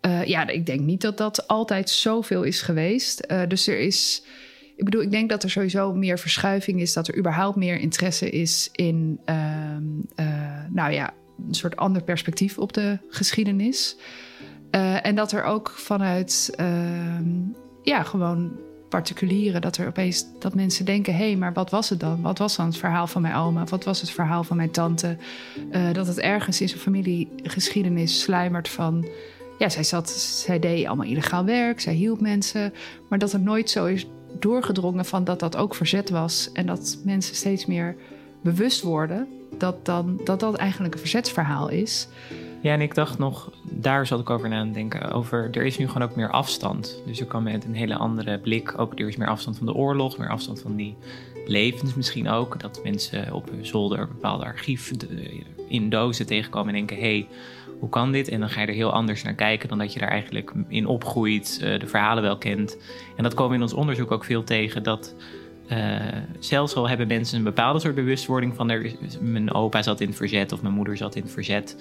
uh, 0.02 0.26
ja, 0.26 0.48
ik 0.48 0.66
denk 0.66 0.80
niet 0.80 1.02
dat 1.02 1.18
dat 1.18 1.48
altijd 1.48 1.90
zoveel 1.90 2.44
is 2.44 2.62
geweest. 2.62 3.28
dus 3.48 3.68
er 3.68 3.80
is. 3.80 4.24
Ik 4.76 4.84
bedoel, 4.86 5.02
ik 5.02 5.12
denk 5.12 5.30
dat 5.30 5.44
er 5.44 5.50
sowieso 5.50 5.94
meer 5.94 6.20
verschuiving 6.20 6.82
is, 6.82 6.94
dat 6.94 7.08
er 7.08 7.18
überhaupt 7.18 7.56
meer 7.56 7.80
interesse 7.80 8.30
is 8.30 8.70
in, 8.72 9.20
ehm, 9.26 9.84
nou 10.70 10.92
ja, 10.92 11.14
een 11.48 11.54
soort 11.54 11.76
ander 11.76 12.04
perspectief 12.04 12.58
op 12.58 12.74
de 12.74 12.98
geschiedenis. 13.10 13.98
En 15.02 15.16
dat 15.16 15.32
er 15.32 15.44
ook 15.44 15.70
vanuit, 15.70 16.54
uh, 16.60 17.20
ja, 17.84 18.04
gewoon 18.04 18.52
particulieren, 18.90 19.62
dat 19.62 19.78
er 19.78 19.88
opeens 19.88 20.26
dat 20.40 20.56
mensen 20.56 20.86
denken: 20.86 21.16
hé, 21.16 21.26
hey, 21.26 21.36
maar 21.36 21.54
wat 21.54 21.70
was 21.70 21.90
het 21.90 22.00
dan? 22.00 22.22
Wat 22.22 22.38
was 22.38 22.56
dan 22.56 22.66
het 22.66 22.78
verhaal 22.78 23.08
van 23.08 23.22
mijn 23.22 23.36
oma? 23.36 23.64
Wat 23.64 23.84
was 23.84 24.02
het 24.02 24.10
verhaal 24.10 24.44
van 24.44 24.58
mijn 24.58 24.72
tante? 24.72 25.18
Dat 25.94 26.08
het 26.08 26.20
ergens 26.20 26.62
in 26.62 26.70
zijn 26.70 26.82
familiegeschiedenis 26.82 28.22
sluimert 28.22 28.70
van. 28.70 29.08
Ja, 29.58 29.70
zij, 29.70 29.84
zat, 29.84 30.10
zij 30.10 30.60
deed 30.60 30.86
allemaal 30.86 31.06
illegaal 31.06 31.46
werk, 31.46 31.80
zij 31.80 31.94
hielp 31.94 32.22
mensen. 32.22 32.74
Maar 33.10 33.20
dat 33.20 33.32
het 33.32 33.44
nooit 33.44 33.70
zo 33.70 33.86
is 33.86 34.08
doorgedrongen 34.40 35.06
van 35.06 35.24
dat 35.24 35.40
dat 35.40 35.58
ook 35.58 35.76
verzet 35.76 36.10
was. 36.10 36.50
En 36.54 36.66
dat 36.66 36.98
mensen 37.04 37.36
steeds 37.36 37.66
meer 37.66 37.96
bewust 38.42 38.82
worden 38.82 39.28
dat 39.58 39.86
dan, 39.86 40.20
dat, 40.24 40.40
dat 40.40 40.56
eigenlijk 40.56 40.94
een 40.94 41.00
verzetsverhaal 41.00 41.70
is. 41.70 42.08
Ja, 42.62 42.74
en 42.74 42.82
ik 42.82 42.96
dacht 42.96 43.18
nog, 43.18 43.52
daar 43.64 44.08
zat 44.08 44.20
ik 44.20 44.30
over 44.30 44.50
na 44.50 44.64
te 44.64 44.72
denken. 44.72 45.12
Over, 45.12 45.50
er 45.52 45.66
is 45.66 45.78
nu 45.78 45.88
gewoon 45.88 46.10
ook 46.10 46.16
meer 46.16 46.32
afstand. 46.32 47.02
Dus 47.06 47.20
er 47.20 47.26
kan 47.26 47.44
met 47.44 47.66
een 47.66 47.76
hele 47.76 47.96
andere 47.96 48.40
blik 48.40 48.80
ook, 48.80 49.00
er 49.00 49.08
is 49.08 49.16
meer 49.16 49.28
afstand 49.28 49.58
van 49.58 49.66
de 49.66 49.74
oorlog, 49.74 50.18
meer 50.18 50.30
afstand 50.30 50.62
van 50.62 50.76
die 50.76 50.96
levens 51.46 51.94
misschien 51.94 52.30
ook. 52.30 52.60
Dat 52.60 52.80
mensen 52.84 53.34
op 53.34 53.50
hun 53.50 53.66
zolder 53.66 54.08
bepaalde 54.08 54.46
archief 54.46 54.92
in 55.68 55.90
dozen 55.90 56.26
tegenkomen 56.26 56.68
en 56.68 56.76
denken, 56.76 56.98
hé, 56.98 57.02
hey, 57.02 57.28
hoe 57.80 57.90
kan 57.90 58.12
dit? 58.12 58.28
En 58.28 58.40
dan 58.40 58.50
ga 58.50 58.62
je 58.62 58.68
er 58.68 58.74
heel 58.74 58.94
anders 58.94 59.24
naar 59.24 59.34
kijken 59.34 59.70
dan 59.70 59.78
dat 59.78 59.94
je 59.94 60.00
daar 60.00 60.10
eigenlijk 60.10 60.52
in 60.68 60.86
opgroeit, 60.86 61.60
eh, 61.64 61.80
de 61.80 61.88
verhalen 61.88 62.24
wel 62.24 62.38
kent. 62.38 62.78
En 63.16 63.24
dat 63.24 63.34
komen 63.34 63.50
we 63.50 63.56
in 63.58 63.62
ons 63.62 63.74
onderzoek 63.74 64.12
ook 64.12 64.24
veel 64.24 64.44
tegen, 64.44 64.84
dat 64.84 65.16
uh, 65.72 65.96
zelfs 66.40 66.76
al 66.76 66.90
hebben 66.90 67.08
mensen 67.08 67.38
een 67.38 67.44
bepaalde 67.44 67.80
soort 67.80 67.96
bewustwording 67.96 68.56
van 68.56 68.70
er, 68.70 68.92
mijn 69.22 69.54
opa 69.54 69.82
zat 69.82 70.02
in 70.02 70.08
het 70.08 70.16
verzet 70.16 70.52
of 70.52 70.62
mijn 70.62 70.74
moeder 70.74 70.98
zat 70.98 71.16
in 71.16 71.22
het 71.22 71.32
verzet. 71.32 71.76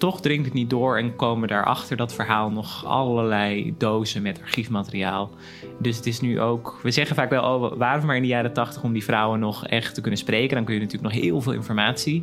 Toch 0.00 0.20
dringt 0.20 0.44
het 0.44 0.54
niet 0.54 0.70
door 0.70 0.98
en 0.98 1.16
komen 1.16 1.48
daarachter 1.48 1.96
dat 1.96 2.14
verhaal 2.14 2.50
nog 2.50 2.84
allerlei 2.84 3.74
dozen 3.78 4.22
met 4.22 4.40
archiefmateriaal. 4.42 5.30
Dus 5.78 5.96
het 5.96 6.06
is 6.06 6.20
nu 6.20 6.40
ook, 6.40 6.80
we 6.82 6.90
zeggen 6.90 7.16
vaak 7.16 7.30
wel, 7.30 7.42
oh, 7.42 7.76
waren 7.76 8.00
we 8.00 8.06
maar 8.06 8.16
in 8.16 8.22
de 8.22 8.28
jaren 8.28 8.52
tachtig 8.52 8.82
om 8.82 8.92
die 8.92 9.04
vrouwen 9.04 9.40
nog 9.40 9.66
echt 9.66 9.94
te 9.94 10.00
kunnen 10.00 10.18
spreken. 10.18 10.56
Dan 10.56 10.64
kun 10.64 10.74
je 10.74 10.80
natuurlijk 10.80 11.12
nog 11.12 11.22
heel 11.22 11.40
veel 11.40 11.52
informatie. 11.52 12.22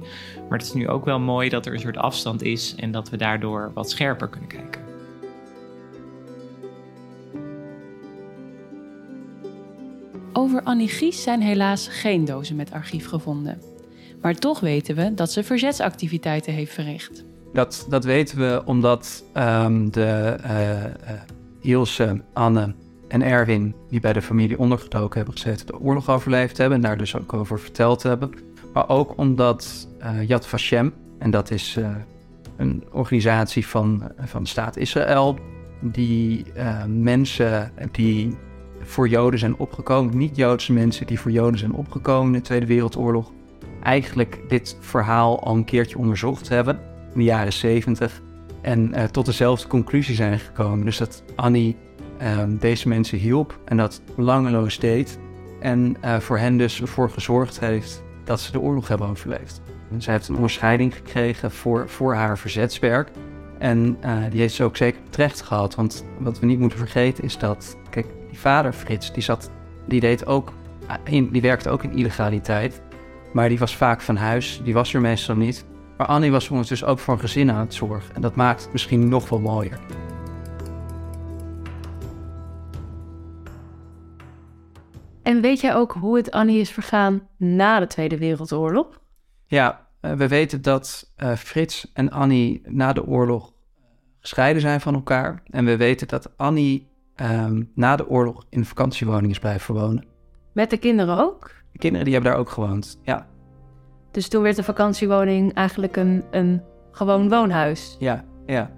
Maar 0.50 0.58
het 0.58 0.68
is 0.68 0.74
nu 0.74 0.90
ook 0.90 1.06
wel 1.06 1.20
mooi 1.20 1.50
dat 1.50 1.66
er 1.66 1.74
een 1.74 1.80
soort 1.80 1.98
afstand 1.98 2.42
is 2.42 2.76
en 2.76 2.92
dat 2.92 3.10
we 3.10 3.18
daardoor 3.18 3.72
wat 3.74 3.90
scherper 3.90 4.28
kunnen 4.28 4.50
kijken. 4.50 4.82
Over 10.34 10.64
Annie 10.64 10.90
Gies 10.90 11.24
zijn 11.24 11.42
helaas 11.42 11.88
geen 11.88 12.26
dozen 12.26 12.56
met 12.56 12.72
archief 12.72 13.08
gevonden. 13.08 13.62
Maar 14.22 14.36
toch 14.36 14.60
weten 14.60 14.96
we 14.96 15.14
dat 15.14 15.32
ze 15.32 15.44
verzetsactiviteiten 15.44 16.54
heeft 16.54 16.74
verricht. 16.74 17.26
Dat, 17.54 17.86
dat 17.90 18.04
weten 18.04 18.38
we 18.38 18.62
omdat 18.66 19.24
um, 19.38 19.92
de 19.92 20.38
uh, 20.46 20.52
uh, 20.52 20.92
Ilse, 21.62 22.22
Anne 22.34 22.74
en 23.08 23.22
Erwin, 23.22 23.76
die 23.90 24.00
bij 24.00 24.14
de 24.14 24.22
familie 24.22 24.60
ondergedoken 24.60 25.18
hebben 25.18 25.38
gezeten, 25.38 25.66
de 25.66 25.80
oorlog 25.80 26.10
overleefd 26.10 26.58
hebben 26.58 26.78
en 26.78 26.84
daar 26.84 26.98
dus 26.98 27.16
ook 27.16 27.34
over 27.34 27.60
verteld 27.60 28.04
hebben. 28.04 28.32
Maar 28.74 28.90
ook 28.90 29.18
omdat 29.18 29.88
uh, 30.02 30.28
Yad 30.28 30.48
Vashem, 30.48 30.94
en 31.20 31.32
dat 31.32 31.52
is 31.52 31.80
een 32.58 32.84
organisatie 32.92 33.68
van, 33.68 34.12
van 34.20 34.44
de 34.44 34.50
staat 34.50 34.78
Israël, 34.78 35.38
die 35.82 36.46
mensen 36.88 37.72
die 37.92 38.38
voor 38.82 39.08
Joden 39.08 39.40
zijn 39.40 39.58
opgekomen, 39.58 40.18
niet-Joodse 40.18 40.74
mensen 40.74 41.08
die 41.08 41.20
voor 41.20 41.32
Joden 41.32 41.60
zijn 41.60 41.74
opgekomen 41.74 42.28
in 42.28 42.40
de 42.40 42.46
Tweede 42.46 42.66
Wereldoorlog, 42.66 43.32
eigenlijk 43.84 44.40
dit 44.48 44.78
verhaal 44.80 45.44
al 45.44 45.56
een 45.56 45.66
keertje 45.66 45.98
onderzocht 45.98 46.50
hebben 46.50 46.80
in 47.18 47.24
de 47.24 47.30
jaren 47.30 47.54
70 47.54 48.22
en 48.62 48.92
uh, 48.96 49.04
tot 49.04 49.26
dezelfde 49.26 49.68
conclusie 49.68 50.16
zijn 50.16 50.40
gekomen. 50.40 50.86
Dus 50.86 50.98
dat 50.98 51.24
Annie 51.36 51.76
uh, 52.22 52.44
deze 52.48 52.88
mensen 52.88 53.18
hielp 53.18 53.60
en 53.66 53.78
dat 53.78 54.02
langeloos 54.16 54.80
deed 54.80 55.20
en 55.60 55.98
uh, 56.06 56.20
voor 56.20 56.38
hen 56.38 56.58
dus 56.58 56.82
ervoor 56.82 57.10
gezorgd 57.10 57.60
heeft 57.60 58.04
dat 58.24 58.40
ze 58.40 58.52
de 58.52 58.60
oorlog 58.60 58.88
hebben 58.88 59.08
overleefd. 59.08 59.62
En 59.92 60.02
zij 60.02 60.14
heeft 60.14 60.28
een 60.28 60.36
onderscheiding 60.36 60.96
gekregen 60.96 61.52
voor, 61.52 61.90
voor 61.90 62.16
haar 62.16 62.38
verzetswerk. 62.38 63.10
En 63.60 63.98
uh, 64.06 64.18
die 64.30 64.40
heeft 64.40 64.54
ze 64.54 64.64
ook 64.64 64.78
zeker 64.78 65.02
terecht 65.10 65.42
gehad. 65.42 65.76
Want 65.76 66.06
wat 66.20 66.40
we 66.40 66.46
niet 66.46 66.60
moeten 66.60 66.78
vergeten 66.78 67.24
is 67.24 67.38
dat, 67.38 67.78
kijk, 67.90 68.06
vader 68.32 68.74
Frits, 68.74 69.14
die, 69.14 69.24
zat, 69.24 69.52
die, 69.88 70.00
deed 70.00 70.26
ook, 70.26 70.54
in, 71.04 71.30
die 71.30 71.42
werkte 71.42 71.70
ook 71.70 71.84
in 71.84 71.96
illegaliteit. 71.96 72.82
Maar 73.34 73.50
die 73.50 73.60
was 73.60 73.76
vaak 73.76 74.02
van 74.02 74.16
huis, 74.16 74.62
die 74.64 74.74
was 74.74 74.94
er 74.94 75.02
meestal 75.02 75.36
niet. 75.36 75.66
Maar 75.98 76.08
Annie 76.08 76.32
was 76.32 76.50
ondertussen 76.50 76.88
ook 76.88 77.00
voor 77.00 77.14
een 77.14 77.20
gezin 77.20 77.52
aan 77.52 77.60
het 77.60 77.74
zorgen. 77.74 78.16
En 78.16 78.22
dat 78.22 78.36
maakt 78.36 78.62
het 78.64 78.72
misschien 78.72 79.10
nog 79.10 79.30
wel 79.30 79.40
mooier. 79.40 79.80
En 85.24 85.42
weet 85.42 85.62
jij 85.62 85.76
ook 85.76 85.92
hoe 85.92 86.18
het 86.18 86.32
Annie 86.32 86.60
is 86.60 86.72
vergaan 86.72 87.28
na 87.38 87.80
de 87.80 87.88
Tweede 87.88 88.18
Wereldoorlog? 88.18 89.02
Ja, 89.46 89.88
uh, 90.02 90.12
we 90.12 90.28
weten 90.28 90.62
dat 90.62 91.14
uh, 91.18 91.34
Frits 91.34 91.92
en 91.94 92.12
Annie 92.12 92.62
na 92.66 92.94
de 92.94 93.06
oorlog 93.06 93.54
gescheiden 94.20 94.62
zijn 94.62 94.82
van 94.82 94.94
elkaar. 94.94 95.44
En 95.50 95.66
we 95.66 95.78
weten 95.78 96.08
dat 96.08 96.38
Annie 96.38 96.88
um, 97.16 97.72
na 97.76 97.96
de 97.96 98.10
oorlog 98.10 98.46
in 98.50 98.60
de 98.60 98.68
vakantiewoning 98.68 99.32
is 99.32 99.40
blijven 99.40 99.74
wonen. 99.76 100.06
Met 100.54 100.70
de 100.70 100.78
kinderen 100.78 101.18
ook? 101.18 101.52
De 101.72 101.78
kinderen 101.78 102.06
die 102.06 102.14
hebben 102.14 102.32
daar 102.32 102.42
ook 102.42 102.50
gewoond, 102.50 103.00
ja. 103.04 103.28
Dus 104.18 104.28
toen 104.28 104.42
werd 104.42 104.56
de 104.56 104.64
vakantiewoning 104.64 105.54
eigenlijk 105.54 105.96
een, 105.96 106.24
een 106.32 106.62
gewoon 106.92 107.30
woonhuis? 107.30 107.96
Ja, 108.00 108.24
ja. 108.46 108.72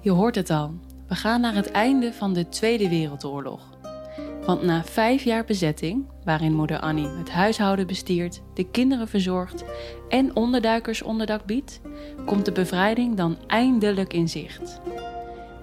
Je 0.00 0.10
hoort 0.10 0.34
het 0.34 0.50
al. 0.50 0.74
We 1.08 1.14
gaan 1.14 1.40
naar 1.40 1.54
het 1.54 1.70
einde 1.70 2.12
van 2.12 2.32
de 2.32 2.48
Tweede 2.48 2.88
Wereldoorlog. 2.88 3.60
Want 4.46 4.62
na 4.62 4.84
vijf 4.84 5.24
jaar 5.24 5.44
bezetting, 5.44 6.06
waarin 6.24 6.54
moeder 6.54 6.78
Annie 6.78 7.08
het 7.08 7.30
huishouden 7.30 7.86
bestiert, 7.86 8.42
de 8.54 8.70
kinderen 8.70 9.08
verzorgt 9.08 9.64
en 10.08 10.36
onderduikers 10.36 11.02
onderdak 11.02 11.44
biedt, 11.44 11.80
komt 12.24 12.44
de 12.44 12.52
bevrijding 12.52 13.16
dan 13.16 13.36
eindelijk 13.46 14.12
in 14.12 14.28
zicht. 14.28 14.80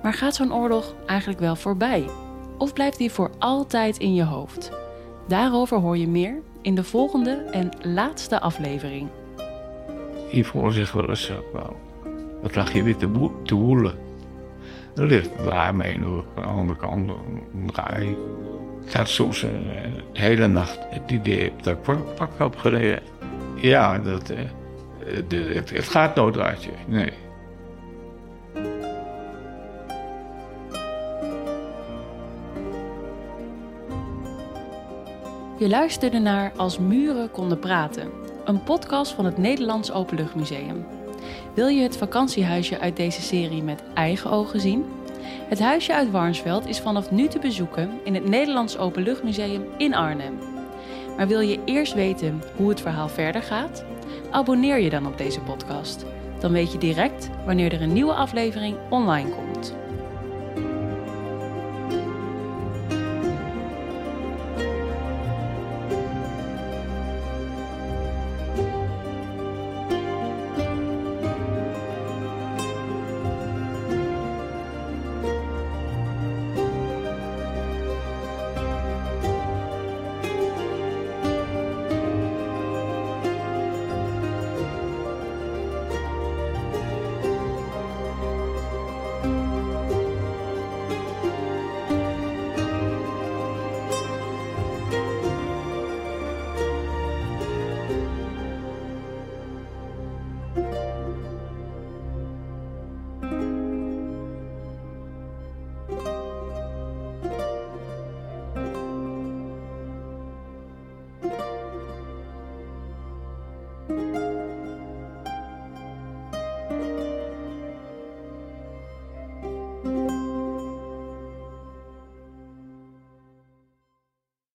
Maar 0.02 0.14
gaat 0.14 0.36
zo'n 0.36 0.54
oorlog 0.54 0.96
eigenlijk 1.06 1.40
wel 1.40 1.56
voorbij? 1.56 2.10
Of 2.58 2.74
blijft 2.74 2.98
die 2.98 3.12
voor 3.12 3.32
altijd 3.40 3.98
in 3.98 4.14
je 4.14 4.24
hoofd? 4.24 4.72
Daarover 5.28 5.78
hoor 5.78 5.98
je 5.98 6.08
meer 6.08 6.42
in 6.62 6.76
de 6.76 6.84
volgende 6.84 7.32
en 7.32 7.70
laatste 7.82 8.40
aflevering. 8.40 9.10
Hiervoor 10.30 10.74
zich 10.74 10.92
wel 10.92 11.10
eens, 11.10 11.32
wel, 11.54 11.76
wat 12.42 12.56
lag 12.56 12.74
je 12.74 12.84
weer 12.84 12.96
te, 12.96 13.10
woe 13.10 13.32
te 13.44 13.56
woelen? 13.56 13.94
Ligt 14.94 15.30
daar 15.44 15.76
mee 15.76 15.96
aan 15.96 16.24
de 16.36 16.42
andere 16.42 16.80
kant. 16.80 17.12
Ik 18.86 18.94
had 18.94 19.10
soms 19.10 19.44
uh, 19.44 19.50
de 20.14 20.20
hele 20.20 20.48
nacht 20.48 20.80
het 20.90 21.12
idee 21.12 21.52
dat 21.62 21.78
ik 21.78 21.82
pak, 22.16 22.32
heb 22.38 22.56
gereden. 22.56 23.02
Ja, 23.56 24.00
dat, 24.00 24.28
de, 25.28 25.52
het, 25.54 25.70
het 25.70 25.88
gaat 25.88 26.16
nooit 26.16 26.38
uit 26.38 26.64
je. 26.64 26.72
Nee. 26.88 27.12
Je 35.60 35.70
luisterde 35.70 36.20
naar 36.20 36.52
Als 36.56 36.78
muren 36.78 37.32
konden 37.32 37.60
praten, 37.60 38.12
een 38.46 38.64
podcast 38.64 39.12
van 39.12 39.26
het 39.26 39.38
Nederlands 39.38 39.92
Openluchtmuseum. 39.92 40.86
Wil 41.54 41.68
je 41.68 41.82
het 41.82 41.98
vakantiehuisje 41.98 42.80
uit 42.80 42.96
deze 42.96 43.22
serie 43.22 43.64
met 43.64 43.84
eigen 43.94 44.32
ogen 44.32 44.60
zien? 44.60 44.86
Het 45.50 45.60
huisje 45.60 45.94
uit 45.94 46.12
Warnsveld 46.12 46.68
is 46.68 46.80
vanaf 46.80 47.12
nu 47.12 47.28
te 47.28 47.40
bezoeken 47.40 48.00
in 48.04 48.14
het 48.14 48.26
Nederlands 48.30 48.78
Openluchtmuseum 48.78 49.64
in 49.78 49.96
Arnhem. 49.96 50.38
Maar 51.18 51.28
wil 51.28 51.40
je 51.40 51.60
eerst 51.66 51.94
weten 51.94 52.42
hoe 52.56 52.70
het 52.70 52.82
verhaal 52.82 53.10
verder 53.10 53.42
gaat? 53.42 53.84
Abonneer 54.32 54.80
je 54.80 54.90
dan 54.90 55.08
op 55.08 55.18
deze 55.18 55.40
podcast. 55.40 56.06
Dan 56.40 56.52
weet 56.52 56.72
je 56.72 56.78
direct 56.78 57.30
wanneer 57.46 57.74
er 57.74 57.82
een 57.82 57.94
nieuwe 57.94 58.14
aflevering 58.14 58.78
online 58.90 59.30
komt. 59.30 59.74